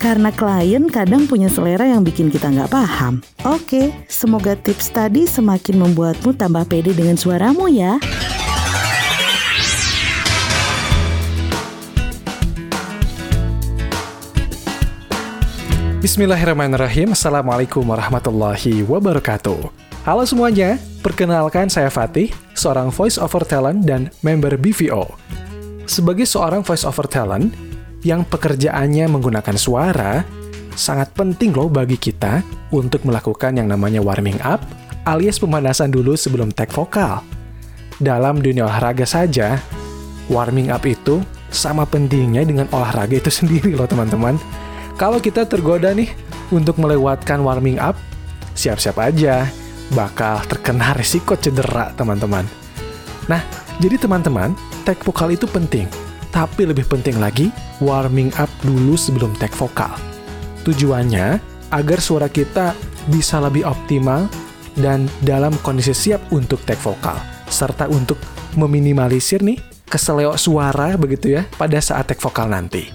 Karena 0.04 0.28
klien 0.28 0.84
kadang 0.92 1.25
punya 1.25 1.49
selera 1.49 1.88
yang 1.88 2.04
bikin 2.04 2.28
kita 2.28 2.52
nggak 2.52 2.68
paham. 2.68 3.25
Oke, 3.40 3.88
semoga 4.04 4.52
tips 4.52 4.92
tadi 4.92 5.25
semakin 5.25 5.80
membuatmu 5.80 6.37
tambah 6.37 6.68
pede 6.68 6.92
dengan 6.92 7.16
suaramu 7.16 7.73
ya. 7.73 7.96
Bismillahirrahmanirrahim. 16.04 17.16
Assalamualaikum 17.16 17.80
warahmatullahi 17.88 18.84
wabarakatuh. 18.84 19.73
Halo 20.04 20.28
semuanya, 20.28 20.76
perkenalkan 21.00 21.73
saya 21.73 21.88
Fatih, 21.88 22.28
seorang 22.52 22.92
voice 22.92 23.16
over 23.16 23.40
talent 23.40 23.88
dan 23.88 24.12
member 24.20 24.52
BVO. 24.61 25.08
Sebagai 25.88 26.28
seorang 26.28 26.61
voice 26.61 26.84
over 26.84 27.08
talent 27.08 27.56
yang 28.04 28.23
pekerjaannya 28.28 29.08
menggunakan 29.08 29.56
suara, 29.56 30.23
sangat 30.76 31.11
penting 31.16 31.56
loh 31.56 31.73
bagi 31.73 31.96
kita 31.96 32.44
untuk 32.70 33.08
melakukan 33.08 33.56
yang 33.56 33.66
namanya 33.66 34.04
warming 34.04 34.38
up 34.44 34.61
alias 35.04 35.37
pemanasan 35.37 35.92
dulu 35.92 36.16
sebelum 36.16 36.50
tag 36.50 36.73
vokal. 36.73 37.20
Dalam 38.00 38.42
dunia 38.42 38.66
olahraga 38.66 39.06
saja, 39.06 39.61
warming 40.26 40.73
up 40.73 40.82
itu 40.88 41.20
sama 41.52 41.87
pentingnya 41.87 42.42
dengan 42.42 42.66
olahraga 42.75 43.14
itu 43.20 43.30
sendiri 43.44 43.76
loh 43.76 43.87
teman-teman. 43.87 44.40
Kalau 44.99 45.18
kita 45.18 45.46
tergoda 45.46 45.92
nih 45.92 46.11
untuk 46.50 46.80
melewatkan 46.80 47.42
warming 47.44 47.78
up, 47.78 47.94
siap-siap 48.58 48.99
aja 48.99 49.46
bakal 49.92 50.40
terkena 50.49 50.96
resiko 50.96 51.37
cedera 51.37 51.92
teman-teman. 51.94 52.46
Nah, 53.28 53.40
jadi 53.78 54.00
teman-teman, 54.00 54.56
tag 54.84 55.00
vokal 55.04 55.34
itu 55.34 55.44
penting. 55.49 56.03
Tapi 56.34 56.66
lebih 56.66 56.82
penting 56.90 57.22
lagi, 57.22 57.54
warming 57.78 58.34
up 58.42 58.50
dulu 58.66 58.98
sebelum 58.98 59.38
tag 59.38 59.54
vokal. 59.54 59.94
Tujuannya 60.66 61.38
agar 61.70 61.98
suara 62.02 62.26
kita 62.26 62.74
bisa 63.06 63.38
lebih 63.38 63.62
optimal 63.62 64.26
dan 64.74 65.06
dalam 65.22 65.54
kondisi 65.62 65.94
siap 65.94 66.18
untuk 66.34 66.58
tag 66.66 66.82
vokal. 66.82 67.14
Serta 67.46 67.86
untuk 67.86 68.18
meminimalisir 68.58 69.46
nih 69.46 69.62
keseleo 69.86 70.34
suara 70.34 70.98
begitu 70.98 71.38
ya 71.38 71.46
pada 71.54 71.78
saat 71.78 72.10
tag 72.10 72.18
vokal 72.18 72.50
nanti. 72.50 72.90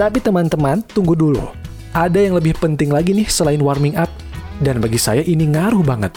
Tapi 0.00 0.24
teman-teman, 0.24 0.80
tunggu 0.80 1.12
dulu. 1.12 1.52
Ada 1.92 2.24
yang 2.24 2.40
lebih 2.40 2.56
penting 2.56 2.88
lagi 2.88 3.12
nih 3.12 3.28
selain 3.28 3.60
warming 3.60 4.00
up, 4.00 4.08
dan 4.64 4.80
bagi 4.80 4.96
saya 4.96 5.20
ini 5.20 5.44
ngaruh 5.44 5.84
banget, 5.84 6.16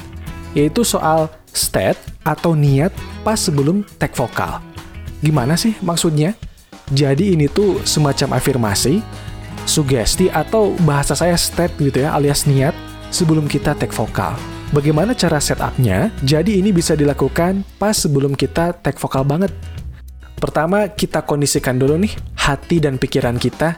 yaitu 0.56 0.88
soal 0.88 1.28
state 1.52 2.00
atau 2.24 2.56
niat 2.56 2.96
pas 3.28 3.36
sebelum 3.36 3.84
tag 4.00 4.16
vokal. 4.16 4.69
Gimana 5.20 5.60
sih 5.60 5.76
maksudnya? 5.84 6.36
Jadi 6.90 7.38
ini 7.38 7.46
tuh 7.46 7.84
semacam 7.86 8.42
afirmasi, 8.42 9.04
sugesti 9.70 10.32
atau 10.32 10.74
bahasa 10.82 11.14
saya 11.14 11.38
state 11.38 11.78
gitu 11.78 12.02
ya 12.02 12.18
alias 12.18 12.50
niat 12.50 12.74
sebelum 13.14 13.46
kita 13.46 13.78
tag 13.78 13.94
vokal. 13.94 14.34
Bagaimana 14.70 15.14
cara 15.18 15.42
setupnya? 15.42 16.14
Jadi 16.22 16.62
ini 16.62 16.70
bisa 16.70 16.94
dilakukan 16.94 17.66
pas 17.78 17.94
sebelum 17.94 18.34
kita 18.34 18.74
tag 18.82 18.98
vokal 18.98 19.26
banget. 19.26 19.54
Pertama, 20.40 20.88
kita 20.88 21.26
kondisikan 21.26 21.76
dulu 21.76 22.00
nih 22.00 22.14
hati 22.40 22.80
dan 22.80 22.96
pikiran 22.96 23.36
kita 23.36 23.76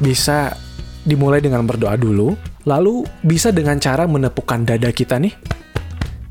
bisa 0.00 0.56
dimulai 1.04 1.44
dengan 1.44 1.66
berdoa 1.66 1.98
dulu, 1.98 2.34
lalu 2.64 3.04
bisa 3.20 3.52
dengan 3.52 3.76
cara 3.76 4.08
menepukkan 4.08 4.64
dada 4.64 4.90
kita 4.90 5.20
nih 5.20 5.34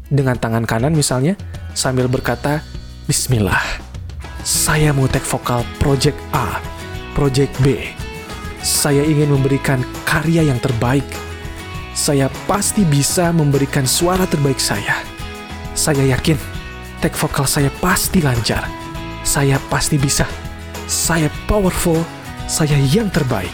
dengan 0.10 0.36
tangan 0.42 0.66
kanan 0.66 0.98
misalnya 0.98 1.38
sambil 1.78 2.10
berkata 2.10 2.66
Bismillah. 3.06 3.89
Saya 4.44 4.96
mau 4.96 5.06
take 5.06 5.28
vokal 5.28 5.64
project 5.78 6.18
A, 6.32 6.60
project 7.14 7.54
B. 7.64 7.96
Saya 8.60 9.04
ingin 9.04 9.32
memberikan 9.36 9.84
karya 10.04 10.48
yang 10.48 10.60
terbaik. 10.60 11.06
Saya 11.96 12.32
pasti 12.48 12.88
bisa 12.88 13.32
memberikan 13.36 13.84
suara 13.84 14.24
terbaik 14.28 14.60
saya. 14.60 15.00
Saya 15.76 16.04
yakin 16.16 16.40
take 17.04 17.16
vokal 17.16 17.48
saya 17.48 17.72
pasti 17.80 18.20
lancar 18.24 18.80
saya 19.30 19.62
pasti 19.70 20.02
bisa. 20.02 20.26
Saya 20.90 21.30
powerful, 21.46 22.02
saya 22.50 22.82
yang 22.90 23.14
terbaik. 23.14 23.54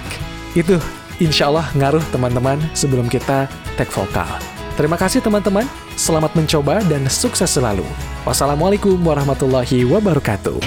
Itu 0.55 0.79
insya 1.19 1.51
Allah 1.51 1.67
ngaruh 1.75 2.03
teman-teman 2.15 2.63
sebelum 2.71 3.11
kita 3.11 3.51
tag 3.75 3.91
vokal. 3.91 4.54
Terima 4.75 4.99
kasih 4.99 5.23
teman-teman, 5.23 5.63
selamat 5.95 6.35
mencoba 6.35 6.83
dan 6.91 7.07
sukses 7.07 7.47
selalu. 7.47 7.87
Wassalamualaikum 8.27 8.99
warahmatullahi 8.99 9.87
wabarakatuh. 9.87 10.59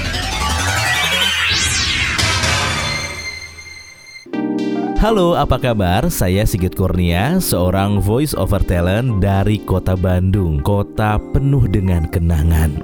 Halo, 4.97 5.37
apa 5.37 5.61
kabar? 5.61 6.09
Saya 6.09 6.49
Sigit 6.49 6.73
Kurnia, 6.73 7.37
seorang 7.37 8.01
voice 8.01 8.33
over 8.33 8.65
talent 8.65 9.21
dari 9.21 9.61
kota 9.61 9.93
Bandung, 9.93 10.65
kota 10.65 11.21
penuh 11.37 11.69
dengan 11.69 12.09
kenangan. 12.09 12.81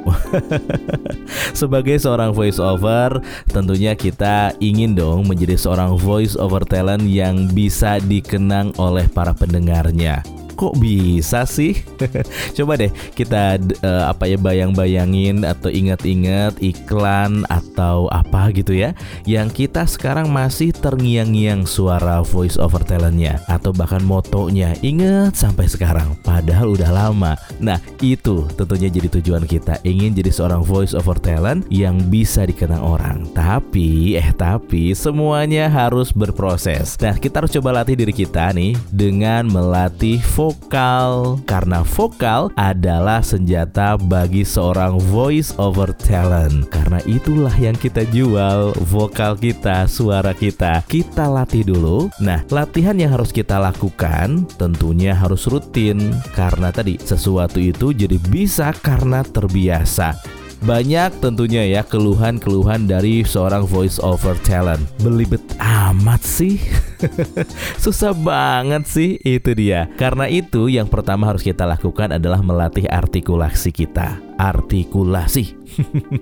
Sebagai 1.58 1.96
seorang 1.96 2.36
voice 2.36 2.60
over, 2.60 3.24
tentunya 3.48 3.96
kita 3.96 4.52
ingin 4.60 4.92
dong 4.92 5.24
menjadi 5.24 5.56
seorang 5.56 5.96
voice 5.96 6.36
over 6.36 6.60
talent 6.68 7.08
yang 7.08 7.48
bisa 7.48 7.96
dikenang 8.04 8.76
oleh 8.76 9.08
para 9.08 9.32
pendengarnya. 9.32 10.43
Kok 10.54 10.78
bisa 10.78 11.44
sih? 11.44 11.82
Coba 12.56 12.78
deh 12.78 12.90
kita 13.18 13.58
uh, 13.82 14.04
apa 14.10 14.30
ya 14.30 14.38
bayang-bayangin 14.38 15.42
atau 15.42 15.68
ingat-ingat 15.70 16.58
iklan 16.62 17.42
atau 17.50 18.06
apa 18.10 18.54
gitu 18.54 18.74
ya 18.74 18.94
yang 19.26 19.50
kita 19.50 19.84
sekarang 19.84 20.30
masih 20.30 20.70
terngiang-ngiang 20.74 21.66
suara 21.66 22.22
voice 22.22 22.56
over 22.56 22.82
talentnya 22.82 23.42
atau 23.50 23.74
bahkan 23.74 24.02
motonya 24.02 24.72
inget 24.80 25.34
sampai 25.34 25.66
sekarang 25.66 26.14
padahal 26.22 26.72
udah 26.74 26.90
lama. 26.90 27.34
Nah 27.58 27.78
itu 28.00 28.46
tentunya 28.54 28.88
jadi 28.88 29.08
tujuan 29.20 29.44
kita 29.44 29.82
ingin 29.82 30.14
jadi 30.14 30.30
seorang 30.30 30.62
voice 30.62 30.94
over 30.94 31.18
talent 31.18 31.66
yang 31.68 31.98
bisa 32.08 32.46
dikenang 32.46 32.82
orang. 32.82 33.26
Tapi 33.34 34.14
eh 34.14 34.30
tapi 34.34 34.94
semuanya 34.94 35.66
harus 35.66 36.14
berproses. 36.14 36.96
Nah 37.00 37.16
kita 37.18 37.44
harus 37.44 37.52
coba 37.54 37.82
latih 37.82 37.98
diri 37.98 38.14
kita 38.14 38.54
nih 38.54 38.76
dengan 38.90 39.48
melatih 39.48 40.22
vokal 40.44 41.40
karena 41.48 41.80
vokal 41.80 42.52
adalah 42.60 43.24
senjata 43.24 43.96
bagi 43.96 44.44
seorang 44.44 45.00
voice 45.08 45.56
over 45.56 45.88
talent. 45.96 46.68
Karena 46.68 47.00
itulah 47.08 47.52
yang 47.56 47.72
kita 47.72 48.04
jual 48.12 48.76
vokal 48.84 49.40
kita, 49.40 49.88
suara 49.88 50.36
kita. 50.36 50.84
Kita 50.84 51.32
latih 51.32 51.64
dulu. 51.64 52.12
Nah, 52.20 52.44
latihan 52.52 52.92
yang 52.92 53.16
harus 53.16 53.32
kita 53.32 53.56
lakukan 53.56 54.44
tentunya 54.60 55.16
harus 55.16 55.48
rutin 55.48 56.12
karena 56.36 56.68
tadi 56.68 57.00
sesuatu 57.00 57.56
itu 57.56 57.96
jadi 57.96 58.20
bisa 58.28 58.76
karena 58.84 59.24
terbiasa. 59.24 60.33
Banyak 60.64 61.20
tentunya 61.20 61.60
ya 61.68 61.84
keluhan-keluhan 61.84 62.88
dari 62.88 63.20
seorang 63.20 63.68
voice 63.68 64.00
over 64.00 64.32
talent. 64.48 64.80
Belibet 64.96 65.44
amat 65.60 66.24
sih. 66.24 66.56
Susah 67.84 68.16
banget 68.16 68.88
sih 68.88 69.20
itu 69.20 69.52
dia. 69.52 69.92
Karena 70.00 70.24
itu 70.24 70.72
yang 70.72 70.88
pertama 70.88 71.28
harus 71.28 71.44
kita 71.44 71.68
lakukan 71.68 72.16
adalah 72.16 72.40
melatih 72.40 72.88
artikulasi 72.88 73.76
kita. 73.76 74.16
Artikulasi 74.40 75.52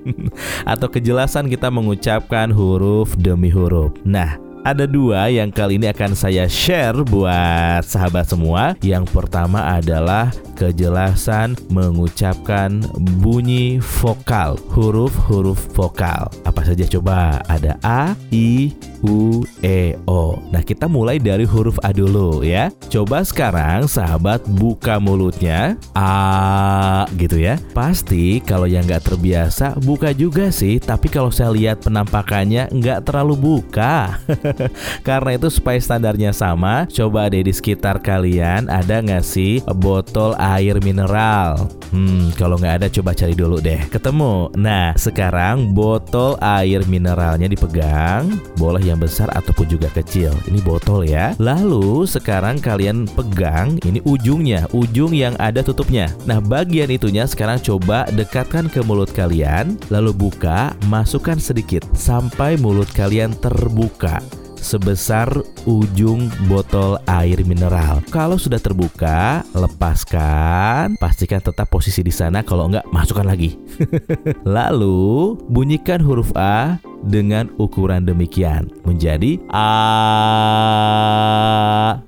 atau 0.75 0.90
kejelasan 0.90 1.46
kita 1.46 1.70
mengucapkan 1.70 2.50
huruf 2.50 3.14
demi 3.14 3.46
huruf. 3.46 3.94
Nah, 4.02 4.42
ada 4.62 4.87
dua 4.87 5.26
yang 5.26 5.50
kali 5.50 5.76
ini 5.78 5.90
akan 5.90 6.14
saya 6.14 6.47
share 6.47 7.02
buat 7.02 7.83
sahabat 7.83 8.31
semua. 8.31 8.78
Yang 8.81 9.11
pertama 9.11 9.75
adalah 9.75 10.31
kejelasan 10.54 11.59
mengucapkan 11.75 12.78
bunyi 13.19 13.83
vokal, 13.83 14.54
huruf-huruf 14.71 15.59
vokal. 15.75 16.31
Apa 16.47 16.62
saja 16.62 16.87
coba? 16.87 17.42
Ada 17.50 17.75
A, 17.83 18.14
I, 18.31 18.71
U, 19.02 19.42
E, 19.66 19.99
O. 20.07 20.38
Nah, 20.54 20.62
kita 20.62 20.87
mulai 20.87 21.19
dari 21.19 21.42
huruf 21.42 21.83
A 21.83 21.90
dulu 21.90 22.47
ya. 22.47 22.71
Coba 22.87 23.26
sekarang 23.26 23.90
sahabat 23.90 24.47
buka 24.47 25.02
mulutnya. 25.02 25.75
A 25.99 27.02
gitu 27.19 27.42
ya. 27.42 27.59
Pasti 27.75 28.38
kalau 28.38 28.71
yang 28.71 28.87
nggak 28.87 29.02
terbiasa 29.11 29.75
buka 29.83 30.14
juga 30.14 30.54
sih. 30.54 30.78
Tapi 30.78 31.11
kalau 31.11 31.35
saya 31.35 31.50
lihat 31.50 31.83
penampakannya 31.83 32.71
nggak 32.71 33.11
terlalu 33.11 33.35
buka. 33.35 34.23
Karena 35.09 35.37
itu 35.37 35.49
supaya 35.49 35.78
standarnya 35.80 36.30
sama, 36.35 36.85
coba 36.88 37.28
deh 37.28 37.44
di 37.44 37.52
sekitar 37.52 38.00
kalian 38.00 38.68
ada 38.68 39.00
nggak 39.02 39.25
sih 39.25 39.61
botol 39.76 40.37
air 40.38 40.78
mineral? 40.80 41.68
Hmm, 41.92 42.32
kalau 42.40 42.56
nggak 42.56 42.82
ada 42.82 42.88
coba 42.88 43.12
cari 43.12 43.37
dulu 43.37 43.61
deh. 43.61 43.80
Ketemu. 43.92 44.52
Nah, 44.56 44.97
sekarang 44.97 45.76
botol 45.76 46.40
air 46.40 46.80
mineralnya 46.88 47.47
dipegang, 47.47 48.40
boleh 48.56 48.80
yang 48.80 48.97
besar 48.97 49.28
ataupun 49.37 49.68
juga 49.68 49.92
kecil. 49.92 50.32
Ini 50.49 50.61
botol 50.64 51.04
ya. 51.04 51.37
Lalu 51.37 52.09
sekarang 52.09 52.59
kalian 52.59 53.04
pegang 53.12 53.76
ini 53.85 54.00
ujungnya, 54.09 54.64
ujung 54.73 55.12
yang 55.12 55.37
ada 55.37 55.61
tutupnya. 55.61 56.09
Nah, 56.25 56.40
bagian 56.40 56.88
itunya 56.88 57.28
sekarang 57.28 57.61
coba 57.61 58.09
dekatkan 58.12 58.73
ke 58.73 58.80
mulut 58.80 59.12
kalian, 59.12 59.76
lalu 59.92 60.16
buka, 60.16 60.73
masukkan 60.88 61.37
sedikit 61.37 61.85
sampai 61.92 62.56
mulut 62.56 62.88
kalian 62.97 63.37
terbuka 63.37 64.25
sebesar 64.62 65.28
ujung 65.66 66.31
botol 66.47 66.97
air 67.11 67.42
mineral. 67.42 68.00
Kalau 68.09 68.38
sudah 68.38 68.62
terbuka, 68.62 69.42
lepaskan, 69.52 70.95
pastikan 70.97 71.42
tetap 71.42 71.66
posisi 71.69 72.00
di 72.00 72.14
sana. 72.14 72.47
Kalau 72.47 72.71
enggak, 72.71 72.87
masukkan 72.95 73.26
lagi. 73.26 73.59
Lalu, 74.47 75.37
bunyikan 75.50 75.99
huruf 75.99 76.31
A 76.38 76.78
dengan 77.02 77.50
ukuran 77.59 78.06
demikian 78.06 78.71
menjadi 78.86 79.43
A. 79.50 79.75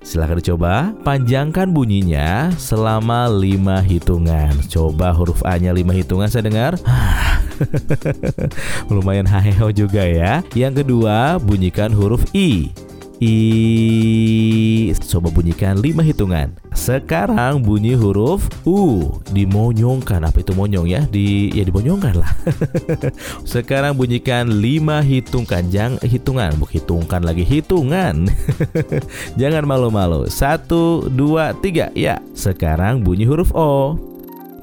Silahkan 0.07 0.39
dicoba. 0.39 0.95
Panjangkan 1.03 1.75
bunyinya 1.75 2.55
selama 2.55 3.27
5 3.27 3.83
hitungan. 3.83 4.55
Coba 4.71 5.11
huruf 5.11 5.43
A-nya 5.43 5.75
5 5.75 5.91
hitungan 5.99 6.31
saya 6.31 6.47
dengar. 6.47 6.79
Lumayan 8.93 9.29
haheho 9.29 9.71
juga 9.75 10.05
ya. 10.05 10.41
Yang 10.53 10.85
kedua, 10.85 11.39
bunyikan 11.41 11.91
huruf 11.93 12.25
I. 12.37 12.71
I. 13.23 14.91
Coba 14.99 15.31
bunyikan 15.31 15.79
5 15.79 16.03
hitungan. 16.03 16.51
Sekarang 16.75 17.63
bunyi 17.63 17.95
huruf 17.95 18.51
U. 18.67 19.07
Dimonyongkan. 19.31 20.27
Apa 20.27 20.43
itu 20.43 20.53
monyong 20.53 20.91
ya? 20.91 21.07
Di, 21.07 21.55
ya 21.55 21.63
dimonyongkan 21.63 22.15
lah. 22.19 22.33
Sekarang 23.47 23.95
bunyikan 23.95 24.59
5 24.59 25.07
hitungkan. 25.07 25.71
Jangan 25.71 26.03
hitungan. 26.03 26.51
Buk 26.59 26.75
hitungkan 26.75 27.23
lagi 27.23 27.47
hitungan. 27.47 28.27
Jangan 29.41 29.65
malu-malu. 29.65 30.27
Satu, 30.27 31.07
dua, 31.07 31.55
tiga. 31.63 31.95
Ya 31.95 32.19
Sekarang 32.35 33.07
bunyi 33.07 33.25
huruf 33.25 33.55
O 33.55 33.95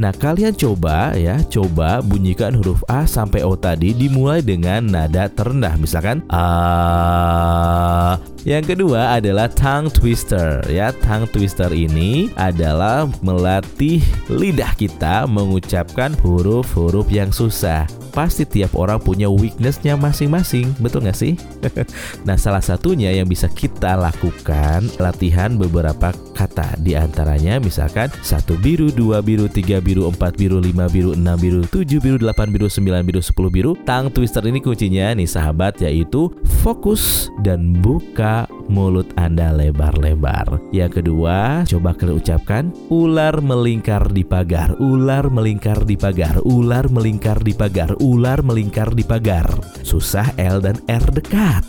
Nah, 0.01 0.09
kalian 0.09 0.57
coba 0.57 1.13
ya, 1.13 1.37
coba 1.45 2.01
bunyikan 2.01 2.57
huruf 2.57 2.81
A 2.89 3.05
sampai 3.05 3.45
O 3.45 3.53
tadi 3.53 3.93
dimulai 3.93 4.41
dengan 4.41 4.81
nada 4.81 5.29
terendah. 5.29 5.77
Misalkan 5.77 6.25
A. 6.33 8.17
Yang 8.41 8.73
kedua 8.73 9.21
adalah 9.21 9.45
tongue 9.45 9.93
twister 9.93 10.65
ya. 10.65 10.89
Tongue 11.05 11.29
twister 11.29 11.69
ini 11.69 12.33
adalah 12.33 13.05
melatih 13.21 14.01
lidah 14.25 14.73
kita 14.73 15.29
mengucapkan 15.29 16.17
huruf-huruf 16.25 17.05
yang 17.13 17.29
susah 17.29 17.85
pasti 18.11 18.43
tiap 18.43 18.75
orang 18.75 18.99
punya 18.99 19.31
weaknessnya 19.31 19.95
masing-masing, 19.95 20.75
betul 20.83 21.07
nggak 21.07 21.17
sih? 21.17 21.33
nah, 22.27 22.35
salah 22.35 22.61
satunya 22.61 23.09
yang 23.15 23.25
bisa 23.25 23.47
kita 23.47 23.95
lakukan 23.95 24.85
latihan 24.99 25.55
beberapa 25.55 26.11
kata 26.35 26.77
di 26.83 26.93
antaranya 26.93 27.57
misalkan 27.57 28.11
satu 28.21 28.59
biru, 28.59 28.91
dua 28.91 29.23
biru, 29.23 29.47
tiga 29.47 29.79
biru, 29.79 30.11
empat 30.11 30.35
biru, 30.35 30.59
lima 30.59 30.91
biru, 30.91 31.15
enam 31.15 31.39
biru, 31.39 31.63
tujuh 31.71 32.03
biru, 32.03 32.19
delapan 32.19 32.51
biru, 32.51 32.67
sembilan 32.67 33.01
biru, 33.07 33.23
sepuluh 33.23 33.49
biru. 33.49 33.71
Tang 33.87 34.11
twister 34.11 34.43
ini 34.45 34.59
kuncinya 34.59 35.15
nih 35.15 35.25
sahabat 35.25 35.81
yaitu 35.81 36.29
fokus 36.61 37.31
dan 37.41 37.79
buka 37.79 38.45
mulut 38.67 39.09
Anda 39.15 39.49
lebar-lebar. 39.55 40.59
Yang 40.75 41.01
kedua, 41.01 41.63
coba 41.65 41.95
kalian 41.95 42.19
ucapkan 42.19 42.63
ular 42.91 43.39
melingkar 43.39 44.11
di 44.11 44.21
pagar, 44.21 44.75
ular 44.77 45.31
melingkar 45.31 45.81
di 45.87 45.95
pagar, 45.95 46.37
ular 46.45 46.85
melingkar 46.91 47.39
di 47.41 47.53
pagar, 47.55 47.95
ular 48.03 48.43
melingkar 48.45 48.91
di 48.93 49.01
pagar. 49.07 49.47
Susah 49.81 50.33
L 50.37 50.61
dan 50.61 50.77
R 50.85 51.05
dekat. 51.09 51.65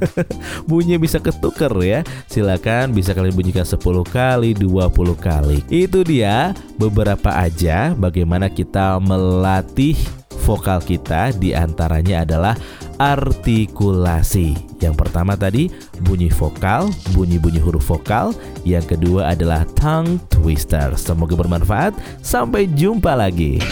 Bunyi 0.68 0.96
bisa 0.96 1.20
ketuker 1.20 1.72
ya. 1.84 2.00
Silakan 2.28 2.96
bisa 2.96 3.12
kalian 3.12 3.36
bunyikan 3.36 3.66
10 3.66 3.78
kali, 4.08 4.56
20 4.56 4.88
kali. 5.20 5.58
Itu 5.68 6.02
dia 6.02 6.56
beberapa 6.80 7.28
aja 7.32 7.92
bagaimana 7.96 8.48
kita 8.48 8.98
melatih 9.02 9.96
vokal 10.42 10.82
kita 10.82 11.30
di 11.38 11.54
antaranya 11.54 12.26
adalah 12.26 12.54
artikulasi. 12.98 14.54
Yang 14.82 14.94
pertama 14.98 15.38
tadi 15.38 15.70
bunyi 16.02 16.28
vokal, 16.30 16.90
bunyi-bunyi 17.14 17.62
huruf 17.62 17.86
vokal. 17.86 18.34
Yang 18.66 18.98
kedua 18.98 19.34
adalah 19.34 19.62
tongue 19.78 20.18
twister. 20.30 20.94
Semoga 20.98 21.38
bermanfaat. 21.38 21.94
Sampai 22.20 22.66
jumpa 22.66 23.14
lagi. 23.14 23.62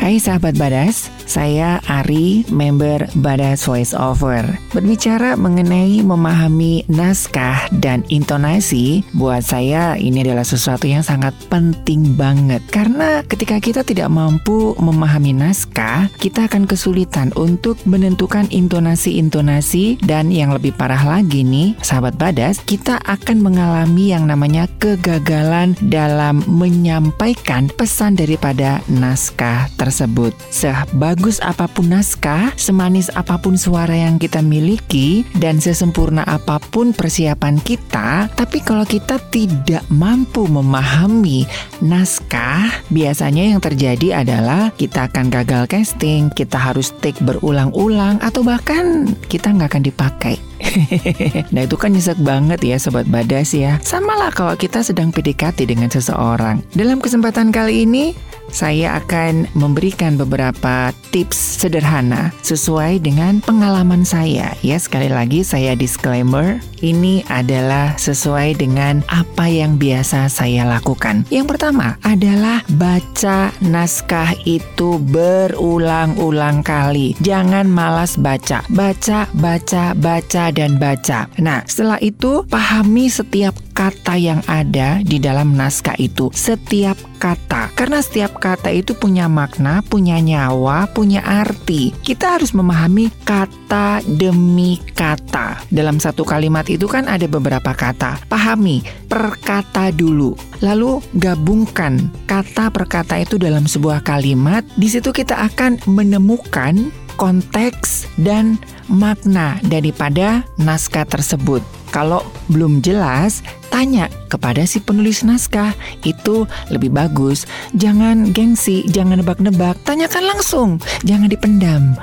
Hai 0.00 0.22
sahabat 0.22 0.54
Badas, 0.54 1.10
saya 1.26 1.82
Ari, 1.90 2.46
member 2.48 3.10
Badas 3.18 3.66
Voice 3.66 3.90
Over. 3.92 4.46
Berbicara 4.70 5.34
mengenai 5.34 6.00
memahami 6.00 6.86
naskah 6.86 7.66
dan 7.82 8.06
intonasi, 8.06 9.02
buat 9.10 9.42
saya 9.42 9.98
ini 9.98 10.22
adalah 10.22 10.46
sesuatu 10.46 10.86
yang 10.86 11.02
sangat 11.02 11.34
penting 11.50 12.14
banget. 12.14 12.62
Karena 12.70 13.26
ketika 13.26 13.58
kita 13.58 13.82
tidak 13.82 14.06
mampu 14.08 14.78
memahami 14.78 15.34
naskah, 15.34 16.06
kita 16.22 16.46
akan 16.46 16.70
kesulitan 16.70 17.34
untuk 17.34 17.74
menentukan 17.90 18.46
intonasi-intonasi 18.54 19.98
dan 20.06 20.30
yang 20.30 20.54
lebih 20.54 20.70
parah 20.78 21.02
lagi 21.02 21.42
nih, 21.42 21.74
sahabat 21.82 22.14
Badas, 22.14 22.62
kita 22.62 23.02
akan 23.02 23.42
mengalami 23.42 24.14
yang 24.14 24.30
namanya 24.30 24.70
kegagalan 24.78 25.74
dalam 25.90 26.46
menyampaikan 26.46 27.66
pesan 27.74 28.14
daripada 28.14 28.78
naskah 28.86 29.66
tersebut. 29.74 30.30
Sebagus 30.54 31.15
sebagus 31.16 31.40
apa 31.40 31.64
pun 31.64 31.88
naskah, 31.88 32.52
semanis 32.60 33.08
apa 33.16 33.40
pun 33.40 33.56
suara 33.56 33.96
yang 33.96 34.20
kita 34.20 34.44
miliki, 34.44 35.24
dan 35.40 35.56
sesempurna 35.56 36.20
apa 36.28 36.60
pun 36.60 36.92
persiapan 36.92 37.56
kita, 37.64 38.28
tapi 38.36 38.60
kalau 38.60 38.84
kita 38.84 39.16
tidak 39.32 39.80
mampu 39.88 40.44
memahami 40.44 41.48
naskah, 41.80 42.68
biasanya 42.92 43.48
yang 43.48 43.64
terjadi 43.64 44.20
adalah 44.20 44.68
kita 44.76 45.08
akan 45.08 45.32
gagal 45.32 45.64
casting, 45.72 46.28
kita 46.36 46.60
harus 46.60 46.92
take 47.00 47.16
berulang-ulang, 47.24 48.20
atau 48.20 48.44
bahkan 48.44 49.08
kita 49.32 49.56
nggak 49.56 49.72
akan 49.72 49.84
dipakai. 49.88 50.36
nah 51.52 51.64
itu 51.64 51.80
kan 51.80 51.92
nyesek 51.92 52.16
banget 52.20 52.60
ya 52.64 52.80
Sobat 52.80 53.04
Badas 53.12 53.52
ya 53.52 53.76
Sama 53.84 54.16
lah 54.16 54.32
kalau 54.32 54.56
kita 54.56 54.80
sedang 54.80 55.12
PDKT 55.12 55.68
dengan 55.68 55.92
seseorang 55.92 56.64
Dalam 56.72 56.96
kesempatan 56.96 57.52
kali 57.52 57.84
ini 57.84 58.16
saya 58.50 58.98
akan 59.00 59.48
memberikan 59.56 60.14
beberapa 60.16 60.92
tips 61.10 61.64
sederhana 61.64 62.34
sesuai 62.44 63.00
dengan 63.02 63.40
pengalaman 63.42 64.04
saya. 64.04 64.52
Ya, 64.60 64.76
sekali 64.76 65.08
lagi 65.08 65.42
saya 65.42 65.72
disclaimer, 65.72 66.60
ini 66.84 67.24
adalah 67.32 67.96
sesuai 67.96 68.60
dengan 68.60 69.00
apa 69.08 69.48
yang 69.48 69.80
biasa 69.80 70.28
saya 70.28 70.68
lakukan. 70.68 71.24
Yang 71.32 71.56
pertama 71.56 71.96
adalah 72.04 72.62
baca 72.76 73.50
naskah 73.64 74.36
itu 74.44 75.00
berulang-ulang 75.00 76.60
kali. 76.60 77.16
Jangan 77.24 77.68
malas 77.68 78.16
baca. 78.20 78.62
Baca, 78.70 79.28
baca, 79.36 79.96
baca 79.96 80.44
dan 80.52 80.76
baca. 80.76 81.28
Nah, 81.40 81.64
setelah 81.64 82.00
itu 82.04 82.44
pahami 82.46 83.08
setiap 83.08 83.56
kata 83.76 84.16
yang 84.16 84.40
ada 84.48 85.04
di 85.04 85.20
dalam 85.20 85.52
naskah 85.52 85.96
itu. 86.00 86.32
Setiap 86.32 86.96
kata. 87.16 87.72
Karena 87.72 87.98
setiap 88.04 88.38
kata 88.38 88.70
itu 88.70 88.92
punya 88.92 89.26
makna, 89.26 89.80
punya 89.82 90.20
nyawa, 90.20 90.86
punya 90.92 91.24
arti. 91.24 91.96
Kita 92.04 92.38
harus 92.38 92.52
memahami 92.52 93.10
kata 93.24 94.04
demi 94.06 94.78
kata. 94.94 95.64
Dalam 95.72 95.98
satu 95.98 96.22
kalimat 96.22 96.68
itu 96.68 96.84
kan 96.86 97.08
ada 97.08 97.24
beberapa 97.24 97.72
kata. 97.72 98.20
Pahami 98.28 98.84
per 99.08 99.40
kata 99.40 99.90
dulu. 99.90 100.36
Lalu 100.60 101.00
gabungkan 101.16 102.12
kata 102.28 102.68
per 102.70 102.86
kata 102.86 103.24
itu 103.24 103.40
dalam 103.40 103.64
sebuah 103.64 104.04
kalimat. 104.04 104.62
Di 104.76 104.88
situ 104.92 105.10
kita 105.10 105.34
akan 105.52 105.80
menemukan 105.88 106.92
konteks 107.16 108.06
dan 108.20 108.60
makna 108.86 109.58
daripada 109.66 110.44
naskah 110.60 111.08
tersebut. 111.08 111.64
Kalau 111.90 112.20
belum 112.52 112.84
jelas, 112.84 113.40
tanya 113.72 114.12
kepada 114.26 114.66
si 114.66 114.82
penulis 114.82 115.22
naskah. 115.22 115.70
Itu 116.02 116.50
lebih 116.74 116.90
bagus. 116.90 117.46
Jangan 117.78 118.34
gengsi, 118.34 118.82
jangan 118.90 119.22
nebak-nebak. 119.22 119.78
Tanyakan 119.86 120.24
langsung, 120.26 120.70
jangan 121.06 121.30
dipendam. 121.30 121.94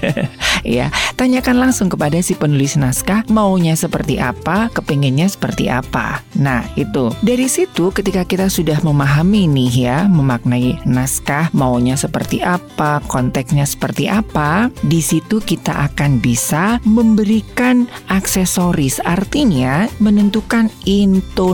ya, 0.66 0.90
tanyakan 1.14 1.68
langsung 1.68 1.86
kepada 1.86 2.18
si 2.18 2.34
penulis 2.34 2.74
naskah 2.74 3.22
maunya 3.30 3.78
seperti 3.78 4.18
apa, 4.18 4.66
kepinginnya 4.74 5.30
seperti 5.30 5.70
apa. 5.70 6.26
Nah, 6.34 6.66
itu. 6.74 7.14
Dari 7.22 7.46
situ 7.46 7.94
ketika 7.94 8.26
kita 8.26 8.50
sudah 8.50 8.82
memahami 8.82 9.46
nih 9.46 9.72
ya, 9.72 9.98
memaknai 10.10 10.82
naskah 10.82 11.54
maunya 11.54 11.94
seperti 11.94 12.42
apa, 12.42 12.98
konteksnya 13.06 13.62
seperti 13.62 14.10
apa, 14.10 14.66
di 14.82 14.98
situ 14.98 15.38
kita 15.38 15.92
akan 15.92 16.18
bisa 16.18 16.82
memberikan 16.82 17.86
aksesoris 18.10 18.98
Artinya, 19.12 19.86
menentukan 20.00 20.72
intonasi 20.88 21.51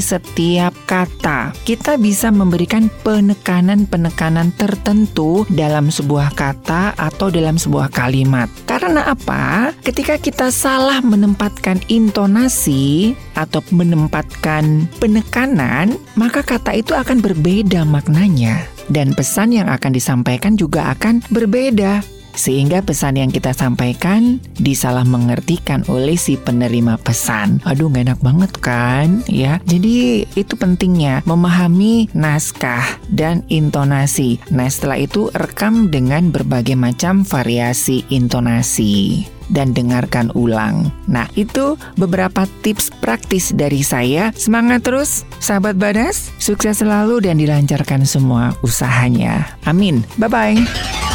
setiap 0.00 0.72
kata. 0.88 1.52
Kita 1.66 2.00
bisa 2.00 2.32
memberikan 2.32 2.88
penekanan-penekanan 3.04 4.54
tertentu 4.56 5.44
dalam 5.52 5.92
sebuah 5.92 6.32
kata 6.32 6.96
atau 6.96 7.28
dalam 7.28 7.60
sebuah 7.60 7.92
kalimat. 7.92 8.48
Karena 8.64 9.10
apa? 9.12 9.74
Ketika 9.84 10.16
kita 10.16 10.48
salah 10.48 11.04
menempatkan 11.04 11.82
intonasi 11.92 13.14
atau 13.36 13.60
menempatkan 13.70 14.88
penekanan, 14.96 16.00
maka 16.16 16.40
kata 16.40 16.74
itu 16.76 16.96
akan 16.96 17.20
berbeda 17.20 17.84
maknanya 17.84 18.76
dan 18.90 19.14
pesan 19.14 19.50
yang 19.50 19.66
akan 19.66 19.90
disampaikan 19.90 20.54
juga 20.54 20.94
akan 20.94 21.22
berbeda 21.30 22.15
sehingga 22.36 22.84
pesan 22.84 23.18
yang 23.18 23.32
kita 23.32 23.50
sampaikan 23.56 24.38
disalah 24.60 25.02
mengertikan 25.02 25.82
oleh 25.88 26.14
si 26.14 26.36
penerima 26.36 27.00
pesan. 27.00 27.64
Aduh, 27.64 27.90
gak 27.90 28.12
enak 28.12 28.20
banget 28.22 28.52
kan? 28.60 29.24
Ya, 29.26 29.58
jadi 29.64 30.28
itu 30.36 30.54
pentingnya 30.54 31.24
memahami 31.24 32.12
naskah 32.12 32.84
dan 33.10 33.42
intonasi. 33.48 34.38
Nah, 34.52 34.68
setelah 34.68 35.00
itu 35.00 35.32
rekam 35.34 35.88
dengan 35.88 36.30
berbagai 36.30 36.76
macam 36.76 37.24
variasi 37.24 38.04
intonasi 38.12 39.26
dan 39.50 39.70
dengarkan 39.70 40.34
ulang. 40.34 40.90
Nah, 41.06 41.30
itu 41.38 41.78
beberapa 41.94 42.50
tips 42.66 42.90
praktis 42.98 43.54
dari 43.54 43.82
saya. 43.86 44.34
Semangat 44.34 44.82
terus, 44.86 45.22
sahabat 45.38 45.78
Badas. 45.78 46.34
Sukses 46.42 46.82
selalu 46.82 47.22
dan 47.22 47.38
dilancarkan 47.38 48.02
semua 48.02 48.54
usahanya. 48.66 49.46
Amin. 49.62 50.02
Bye-bye. 50.18 51.05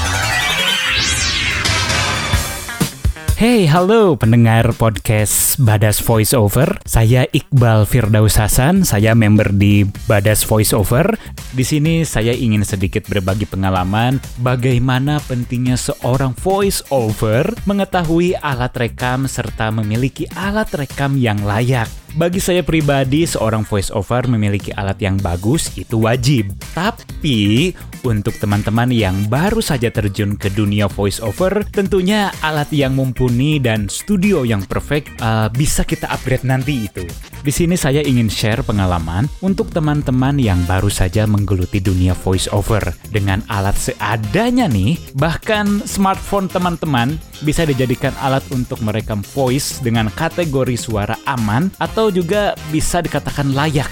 Hey, 3.41 3.65
halo 3.65 4.13
pendengar 4.21 4.69
podcast 4.77 5.58
Badas 5.58 5.97
Voice 5.97 6.30
Over. 6.30 6.77
Saya 6.86 7.25
Iqbal 7.25 7.89
Firdaus 7.89 8.38
Hasan, 8.38 8.86
saya 8.86 9.17
member 9.17 9.49
di 9.49 9.82
Badas 10.06 10.45
Voice 10.45 10.77
Over. 10.77 11.17
Di 11.49 11.65
sini 11.65 12.06
saya 12.06 12.38
ingin 12.38 12.62
sedikit 12.62 13.10
berbagi 13.10 13.49
pengalaman 13.49 14.21
bagaimana 14.45 15.17
pentingnya 15.25 15.73
seorang 15.73 16.38
voice 16.38 16.86
over 16.93 17.49
mengetahui 17.65 18.38
alat 18.38 18.77
rekam 18.77 19.25
serta 19.25 19.73
memiliki 19.73 20.30
alat 20.38 20.69
rekam 20.77 21.17
yang 21.17 21.41
layak. 21.41 21.89
Bagi 22.12 22.43
saya 22.43 22.60
pribadi, 22.60 23.24
seorang 23.24 23.63
voice 23.63 23.88
over 23.88 24.28
memiliki 24.28 24.76
alat 24.76 25.00
yang 25.00 25.15
bagus 25.24 25.71
itu 25.80 25.95
wajib. 26.04 26.52
Tapi 26.76 27.71
untuk 28.04 28.36
teman-teman 28.36 28.91
yang 28.91 29.15
baru 29.32 29.63
saja 29.63 29.88
terjun 29.88 30.36
ke 30.36 30.52
dunia 30.52 30.91
voice 30.91 31.24
over, 31.24 31.63
tentunya 31.71 32.28
alat 32.43 32.67
yang 32.76 33.00
mumpuni 33.00 33.63
dan 33.63 33.88
studio 33.88 34.43
yang 34.43 34.60
perfect 34.67 35.08
uh, 35.24 35.47
bisa 35.56 35.88
kita 35.88 36.12
upgrade 36.12 36.43
nanti 36.43 36.89
itu. 36.89 37.08
Di 37.41 37.50
sini 37.50 37.74
saya 37.74 38.06
ingin 38.06 38.30
share 38.30 38.62
pengalaman 38.62 39.26
untuk 39.41 39.74
teman-teman 39.74 40.38
yang 40.38 40.62
baru 40.69 40.93
saja 40.93 41.26
menggeluti 41.26 41.82
dunia 41.82 42.13
voice 42.13 42.45
over 42.54 42.93
dengan 43.10 43.41
alat 43.50 43.74
seadanya 43.74 44.69
nih. 44.69 44.97
Bahkan 45.17 45.89
smartphone 45.89 46.45
teman-teman 46.45 47.17
bisa 47.41 47.65
dijadikan 47.65 48.13
alat 48.21 48.45
untuk 48.54 48.82
merekam 48.86 49.26
voice 49.34 49.82
dengan 49.82 50.13
kategori 50.13 50.78
suara 50.78 51.17
aman 51.26 51.74
atau 51.82 52.00
atau 52.01 52.09
juga 52.09 52.57
bisa 52.73 52.97
dikatakan 52.97 53.53
layak 53.53 53.85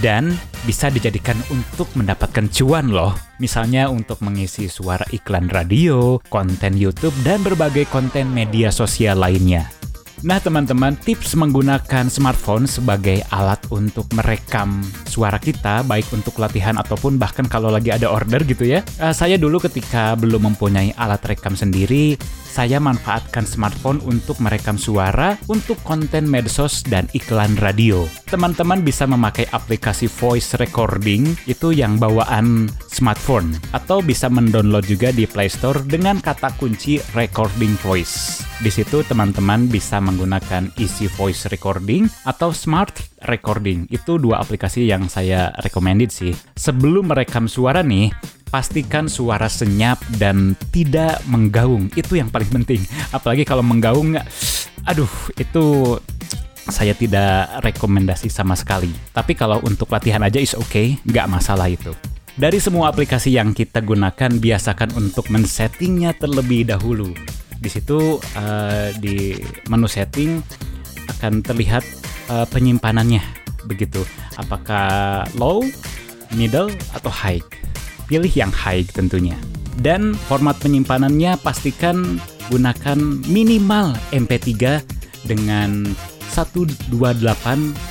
dan 0.00 0.32
bisa 0.64 0.88
dijadikan 0.88 1.36
untuk 1.52 1.92
mendapatkan 1.92 2.48
cuan 2.48 2.88
loh. 2.88 3.12
Misalnya 3.36 3.92
untuk 3.92 4.24
mengisi 4.24 4.64
suara 4.64 5.04
iklan 5.12 5.52
radio, 5.52 6.16
konten 6.32 6.80
YouTube, 6.80 7.12
dan 7.20 7.44
berbagai 7.44 7.84
konten 7.92 8.32
media 8.32 8.72
sosial 8.72 9.20
lainnya. 9.20 9.68
Nah 10.24 10.40
teman-teman, 10.40 10.96
tips 11.00 11.36
menggunakan 11.36 12.08
smartphone 12.08 12.64
sebagai 12.64 13.20
alat 13.28 13.60
untuk 13.68 14.08
merekam 14.16 14.80
suara 15.04 15.36
kita, 15.36 15.84
baik 15.84 16.08
untuk 16.16 16.40
latihan 16.40 16.80
ataupun 16.80 17.20
bahkan 17.20 17.44
kalau 17.44 17.68
lagi 17.68 17.92
ada 17.92 18.08
order 18.08 18.40
gitu 18.48 18.68
ya. 18.68 18.80
Uh, 18.96 19.12
saya 19.12 19.36
dulu 19.36 19.60
ketika 19.60 20.16
belum 20.16 20.48
mempunyai 20.48 20.96
alat 20.96 21.20
rekam 21.28 21.52
sendiri, 21.52 22.16
saya 22.50 22.82
manfaatkan 22.82 23.46
smartphone 23.46 24.02
untuk 24.02 24.42
merekam 24.42 24.74
suara 24.74 25.38
untuk 25.46 25.78
konten 25.86 26.26
medsos 26.26 26.82
dan 26.82 27.06
iklan 27.14 27.54
radio. 27.62 28.10
Teman-teman 28.26 28.82
bisa 28.82 29.06
memakai 29.06 29.46
aplikasi 29.54 30.10
voice 30.10 30.58
recording 30.58 31.38
itu 31.46 31.70
yang 31.70 31.94
bawaan 32.02 32.66
smartphone 32.90 33.54
atau 33.70 34.02
bisa 34.02 34.26
mendownload 34.26 34.82
juga 34.90 35.14
di 35.14 35.30
Play 35.30 35.46
Store 35.46 35.78
dengan 35.86 36.18
kata 36.18 36.50
kunci 36.58 36.98
recording 37.14 37.78
voice. 37.78 38.42
Di 38.60 38.68
situ 38.68 39.00
teman-teman 39.06 39.72
bisa 39.72 40.02
menggunakan 40.04 40.68
Easy 40.76 41.08
Voice 41.08 41.48
Recording 41.48 42.04
atau 42.28 42.52
Smart 42.52 42.92
Recording. 43.24 43.88
Itu 43.88 44.20
dua 44.20 44.44
aplikasi 44.44 44.84
yang 44.84 45.08
saya 45.08 45.48
recommended 45.64 46.12
sih. 46.12 46.36
Sebelum 46.60 47.08
merekam 47.08 47.48
suara 47.48 47.80
nih, 47.80 48.12
pastikan 48.50 49.06
suara 49.06 49.46
senyap 49.46 50.02
dan 50.18 50.58
tidak 50.74 51.22
menggaung. 51.30 51.88
Itu 51.94 52.18
yang 52.18 52.28
paling 52.28 52.50
penting. 52.50 52.82
Apalagi 53.14 53.46
kalau 53.46 53.62
menggaung, 53.62 54.18
aduh, 54.84 55.10
itu 55.38 55.96
saya 56.68 56.92
tidak 56.92 57.62
rekomendasi 57.64 58.28
sama 58.28 58.58
sekali. 58.58 58.90
Tapi 59.14 59.32
kalau 59.38 59.62
untuk 59.64 59.90
latihan 59.90 60.20
aja 60.22 60.38
is 60.38 60.52
okay, 60.58 60.98
nggak 61.06 61.30
masalah 61.30 61.70
itu. 61.70 61.94
Dari 62.38 62.62
semua 62.62 62.88
aplikasi 62.88 63.34
yang 63.34 63.52
kita 63.52 63.82
gunakan, 63.82 64.30
biasakan 64.38 64.94
untuk 64.96 65.28
men-settingnya 65.28 66.14
terlebih 66.16 66.68
dahulu. 66.68 67.10
Di 67.60 67.68
situ 67.68 68.16
uh, 68.16 68.88
di 68.96 69.36
menu 69.68 69.84
setting 69.84 70.40
akan 71.18 71.44
terlihat 71.44 71.84
uh, 72.32 72.46
penyimpanannya, 72.48 73.20
begitu. 73.68 74.00
Apakah 74.40 75.26
low, 75.36 75.60
middle, 76.32 76.72
atau 76.96 77.12
high? 77.12 77.42
Pilih 78.10 78.32
yang 78.34 78.50
high 78.50 78.82
tentunya. 78.90 79.38
Dan 79.78 80.18
format 80.26 80.58
penyimpanannya 80.58 81.38
pastikan 81.40 82.18
gunakan 82.50 82.98
minimal 83.30 83.94
MP3 84.10 84.82
dengan 85.24 85.86
128 86.34 86.90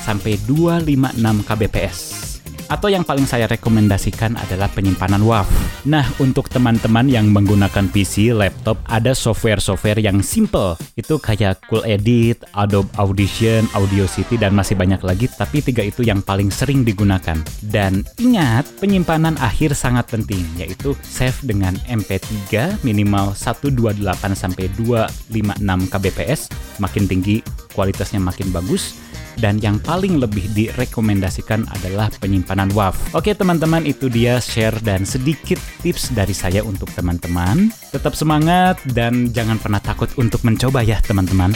sampai 0.03 0.33
256 0.45 1.47
kbps 1.47 2.28
atau 2.69 2.87
yang 2.87 3.01
paling 3.01 3.25
saya 3.25 3.49
rekomendasikan 3.49 4.37
adalah 4.37 4.69
penyimpanan 4.69 5.25
WAV. 5.25 5.49
Nah, 5.89 6.05
untuk 6.21 6.47
teman-teman 6.53 7.09
yang 7.09 7.27
menggunakan 7.33 7.89
PC, 7.89 8.31
laptop, 8.31 8.77
ada 8.85 9.17
software-software 9.17 9.97
yang 9.99 10.21
simple. 10.21 10.77
Itu 10.93 11.17
kayak 11.17 11.65
Cool 11.65 11.83
Edit, 11.83 12.45
Adobe 12.53 12.93
Audition, 13.01 13.65
Audacity, 13.73 14.37
dan 14.37 14.53
masih 14.53 14.77
banyak 14.77 15.01
lagi, 15.01 15.25
tapi 15.33 15.65
tiga 15.65 15.81
itu 15.81 16.05
yang 16.05 16.21
paling 16.21 16.53
sering 16.53 16.85
digunakan. 16.85 17.35
Dan 17.65 18.05
ingat, 18.21 18.69
penyimpanan 18.77 19.35
akhir 19.41 19.73
sangat 19.73 20.05
penting, 20.13 20.45
yaitu 20.55 20.93
save 21.01 21.41
dengan 21.41 21.73
MP3 21.89 22.79
minimal 22.85 23.33
128 23.33 23.97
sampai 24.37 24.69
256 24.77 25.89
kbps, 25.89 26.41
makin 26.77 27.09
tinggi 27.09 27.41
kualitasnya 27.73 28.19
makin 28.19 28.51
bagus 28.51 29.08
dan 29.39 29.57
yang 29.63 29.79
paling 29.79 30.19
lebih 30.19 30.45
direkomendasikan 30.51 31.63
adalah 31.79 32.11
penyimpanan 32.19 32.69
WAV. 32.75 32.95
Oke 33.15 33.31
teman-teman 33.31 33.87
itu 33.87 34.11
dia 34.11 34.37
share 34.43 34.75
dan 34.83 35.07
sedikit 35.07 35.57
tips 35.81 36.11
dari 36.11 36.35
saya 36.35 36.61
untuk 36.61 36.91
teman-teman. 36.93 37.71
Tetap 37.95 38.13
semangat 38.13 38.77
dan 38.91 39.31
jangan 39.31 39.57
pernah 39.57 39.79
takut 39.79 40.11
untuk 40.19 40.43
mencoba 40.43 40.83
ya 40.83 40.99
teman-teman. 41.01 41.55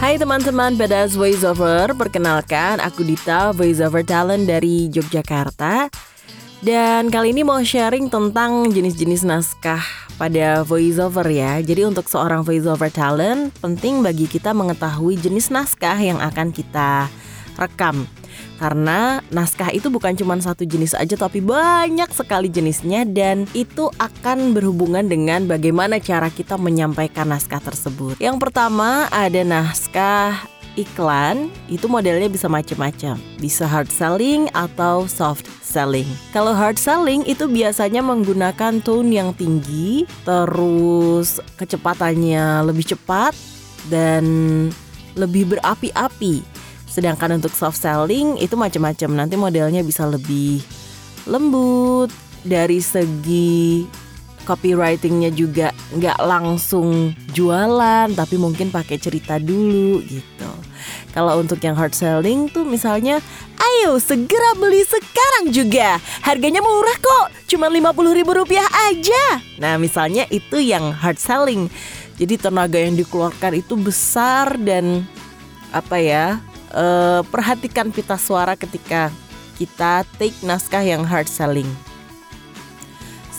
Hai 0.00 0.16
teman-teman 0.16 0.80
Badass 0.80 1.12
Voiceover, 1.12 1.92
perkenalkan 1.92 2.80
aku 2.80 3.04
Dita, 3.04 3.52
voiceover 3.52 4.00
talent 4.00 4.48
dari 4.48 4.88
Yogyakarta. 4.88 5.92
Dan 6.64 7.12
kali 7.12 7.36
ini 7.36 7.44
mau 7.44 7.60
sharing 7.60 8.08
tentang 8.08 8.72
jenis-jenis 8.72 9.28
naskah 9.28 10.09
pada 10.20 10.60
voiceover 10.68 11.24
ya. 11.32 11.64
Jadi 11.64 11.88
untuk 11.88 12.04
seorang 12.12 12.44
voiceover 12.44 12.92
talent, 12.92 13.56
penting 13.64 14.04
bagi 14.04 14.28
kita 14.28 14.52
mengetahui 14.52 15.16
jenis 15.16 15.48
naskah 15.48 15.96
yang 15.96 16.20
akan 16.20 16.52
kita 16.52 17.08
rekam. 17.56 18.04
Karena 18.60 19.24
naskah 19.32 19.72
itu 19.72 19.88
bukan 19.88 20.12
cuma 20.20 20.36
satu 20.36 20.68
jenis 20.68 20.92
aja 20.92 21.16
tapi 21.16 21.40
banyak 21.40 22.12
sekali 22.12 22.52
jenisnya 22.52 23.08
dan 23.08 23.48
itu 23.56 23.88
akan 23.96 24.52
berhubungan 24.52 25.08
dengan 25.08 25.48
bagaimana 25.48 25.96
cara 25.96 26.28
kita 26.28 26.60
menyampaikan 26.60 27.32
naskah 27.32 27.64
tersebut. 27.64 28.20
Yang 28.20 28.36
pertama 28.36 29.08
ada 29.08 29.40
naskah 29.40 30.59
iklan 30.78 31.50
itu 31.66 31.86
modelnya 31.90 32.30
bisa 32.30 32.46
macam-macam. 32.46 33.18
Bisa 33.38 33.66
hard 33.66 33.90
selling 33.90 34.46
atau 34.52 35.06
soft 35.10 35.46
selling. 35.64 36.06
Kalau 36.30 36.54
hard 36.54 36.78
selling 36.78 37.22
itu 37.26 37.46
biasanya 37.46 38.02
menggunakan 38.02 38.82
tone 38.82 39.10
yang 39.10 39.30
tinggi, 39.34 40.06
terus 40.22 41.38
kecepatannya 41.58 42.66
lebih 42.66 42.94
cepat 42.94 43.34
dan 43.88 44.24
lebih 45.18 45.56
berapi-api. 45.56 46.42
Sedangkan 46.90 47.38
untuk 47.38 47.54
soft 47.54 47.78
selling 47.78 48.38
itu 48.42 48.58
macam-macam. 48.58 49.10
Nanti 49.24 49.34
modelnya 49.38 49.86
bisa 49.86 50.06
lebih 50.06 50.62
lembut 51.30 52.10
dari 52.42 52.82
segi 52.82 53.86
copywritingnya 54.44 55.30
juga 55.34 55.74
nggak 55.94 56.18
langsung 56.22 57.12
jualan 57.34 58.08
tapi 58.14 58.36
mungkin 58.38 58.72
pakai 58.72 58.96
cerita 58.96 59.36
dulu 59.36 60.00
gitu. 60.06 60.50
Kalau 61.10 61.42
untuk 61.42 61.58
yang 61.60 61.74
hard 61.74 61.92
selling 61.92 62.46
tuh 62.54 62.62
misalnya 62.62 63.18
Ayo 63.60 63.98
segera 64.00 64.56
beli 64.56 64.86
sekarang 64.86 65.52
juga. 65.52 65.98
Harganya 66.24 66.64
murah 66.64 66.96
kok 66.96 67.26
Cuma 67.50 67.66
50 67.68 68.16
ribu 68.16 68.32
rupiah 68.32 68.66
aja. 68.88 69.42
Nah 69.58 69.76
misalnya 69.76 70.24
itu 70.30 70.62
yang 70.62 70.94
hard 70.94 71.18
selling. 71.18 71.66
Jadi 72.16 72.38
tenaga 72.38 72.78
yang 72.78 72.94
dikeluarkan 72.94 73.58
itu 73.58 73.74
besar 73.74 74.54
dan 74.60 75.04
Apa 75.72 75.98
ya 75.98 76.38
uh, 76.76 77.24
Perhatikan 77.26 77.88
pita 77.90 78.20
suara 78.20 78.54
ketika 78.54 79.08
kita 79.60 80.08
take 80.16 80.36
naskah 80.40 80.80
yang 80.80 81.04
hard 81.04 81.28
selling 81.28 81.68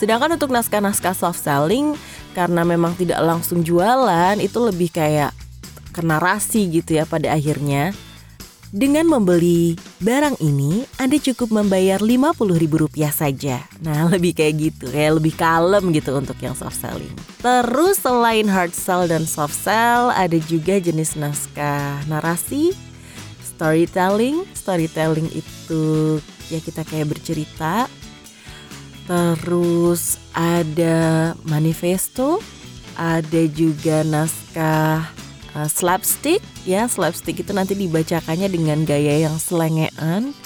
Sedangkan 0.02 0.34
untuk 0.34 0.50
naskah-naskah 0.50 1.14
soft 1.14 1.38
selling 1.46 1.94
Karena 2.34 2.66
memang 2.66 2.98
tidak 2.98 3.22
langsung 3.22 3.62
jualan 3.62 4.34
Itu 4.42 4.66
lebih 4.66 4.90
kayak 4.90 5.30
ke 5.92 6.00
narasi 6.00 6.72
gitu 6.72 6.96
ya 6.96 7.04
pada 7.04 7.36
akhirnya. 7.36 7.92
Dengan 8.72 9.04
membeli 9.04 9.76
barang 10.00 10.40
ini, 10.40 10.88
Anda 10.96 11.20
cukup 11.20 11.52
membayar 11.52 12.00
Rp50.000 12.00 13.12
saja. 13.12 13.60
Nah, 13.84 14.08
lebih 14.16 14.32
kayak 14.32 14.54
gitu, 14.56 14.88
kayak 14.88 15.20
lebih 15.20 15.36
kalem 15.36 15.92
gitu 15.92 16.16
untuk 16.16 16.40
yang 16.40 16.56
soft 16.56 16.80
selling. 16.80 17.12
Terus 17.44 18.00
selain 18.00 18.48
hard 18.48 18.72
sell 18.72 19.04
dan 19.04 19.28
soft 19.28 19.52
sell, 19.52 20.08
ada 20.08 20.40
juga 20.48 20.80
jenis 20.80 21.20
naskah 21.20 22.00
narasi, 22.08 22.72
storytelling. 23.44 24.48
Storytelling 24.56 25.28
itu 25.36 26.16
ya 26.48 26.56
kita 26.64 26.88
kayak 26.88 27.12
bercerita. 27.12 27.92
Terus 29.06 30.16
ada 30.32 31.32
manifesto, 31.42 32.38
ada 32.94 33.42
juga 33.50 34.06
naskah 34.06 35.10
uh, 35.56 35.68
slapstick 35.68 36.40
ya 36.62 36.86
slapstick 36.86 37.40
itu 37.40 37.50
nanti 37.50 37.74
dibacakannya 37.74 38.48
dengan 38.48 38.84
gaya 38.86 39.26
yang 39.28 39.36
selengean 39.36 40.36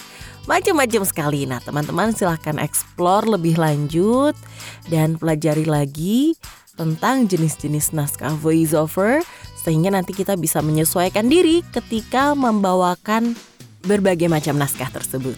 macam-macam 0.47 1.03
sekali. 1.03 1.43
Nah, 1.45 1.59
teman-teman 1.59 2.15
silahkan 2.15 2.57
explore 2.63 3.27
lebih 3.27 3.59
lanjut 3.59 4.39
dan 4.87 5.19
pelajari 5.19 5.67
lagi 5.67 6.39
tentang 6.79 7.27
jenis-jenis 7.27 7.91
naskah 7.91 8.31
voiceover 8.39 9.27
sehingga 9.59 9.91
nanti 9.91 10.15
kita 10.15 10.39
bisa 10.39 10.63
menyesuaikan 10.63 11.27
diri 11.27 11.67
ketika 11.75 12.39
membawakan 12.39 13.35
berbagai 13.83 14.31
macam 14.31 14.55
naskah 14.55 14.89
tersebut. 14.95 15.35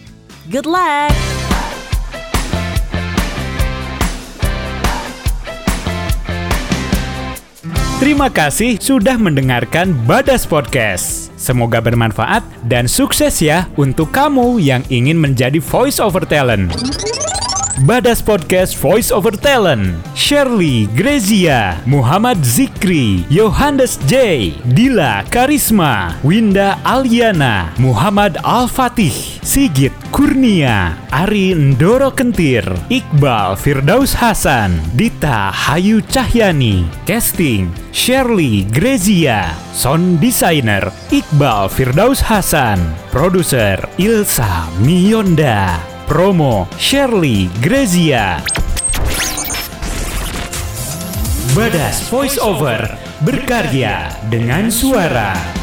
Good 0.53 0.69
luck! 0.69 1.38
Terima 7.99 8.31
kasih 8.31 8.79
sudah 8.79 9.19
mendengarkan 9.19 9.91
Badas 10.07 10.47
Podcast. 10.47 11.35
Semoga 11.35 11.83
bermanfaat 11.83 12.47
dan 12.63 12.87
sukses 12.87 13.43
ya 13.43 13.67
untuk 13.75 14.15
kamu 14.15 14.55
yang 14.63 14.87
ingin 14.87 15.19
menjadi 15.19 15.59
voice 15.59 15.99
over 15.99 16.23
talent. 16.23 16.71
Badas 17.79 18.19
Podcast 18.19 18.75
Voice 18.75 19.07
Over 19.07 19.31
Talent 19.39 19.95
Shirley 20.11 20.91
Grezia 20.91 21.79
Muhammad 21.87 22.43
Zikri 22.43 23.23
Yohannes 23.31 23.95
J 24.03 24.51
Dila 24.75 25.23
Karisma 25.31 26.19
Winda 26.19 26.75
Aliana 26.83 27.71
Muhammad 27.79 28.35
Al-Fatih 28.43 29.39
Sigit 29.39 29.95
Kurnia 30.11 30.99
Ari 31.07 31.55
Ndoro 31.55 32.11
Kentir 32.11 32.67
Iqbal 32.91 33.55
Firdaus 33.55 34.11
Hasan 34.11 34.75
Dita 34.99 35.47
Hayu 35.51 36.03
Cahyani 36.11 36.83
Casting 37.07 37.71
Shirley 37.95 38.67
Grezia 38.67 39.55
Sound 39.71 40.19
Designer 40.19 40.91
Iqbal 41.15 41.71
Firdaus 41.71 42.19
Hasan 42.19 42.83
Produser 43.07 43.79
Ilsa 43.95 44.67
Mionda 44.83 45.79
Promo 46.09 46.65
Shirley 46.73 47.45
Grezia 47.61 48.41
Badas 51.53 52.09
Voice 52.09 52.41
Over 52.41 52.97
berkarya 53.21 54.09
dengan 54.25 54.73
suara 54.73 55.58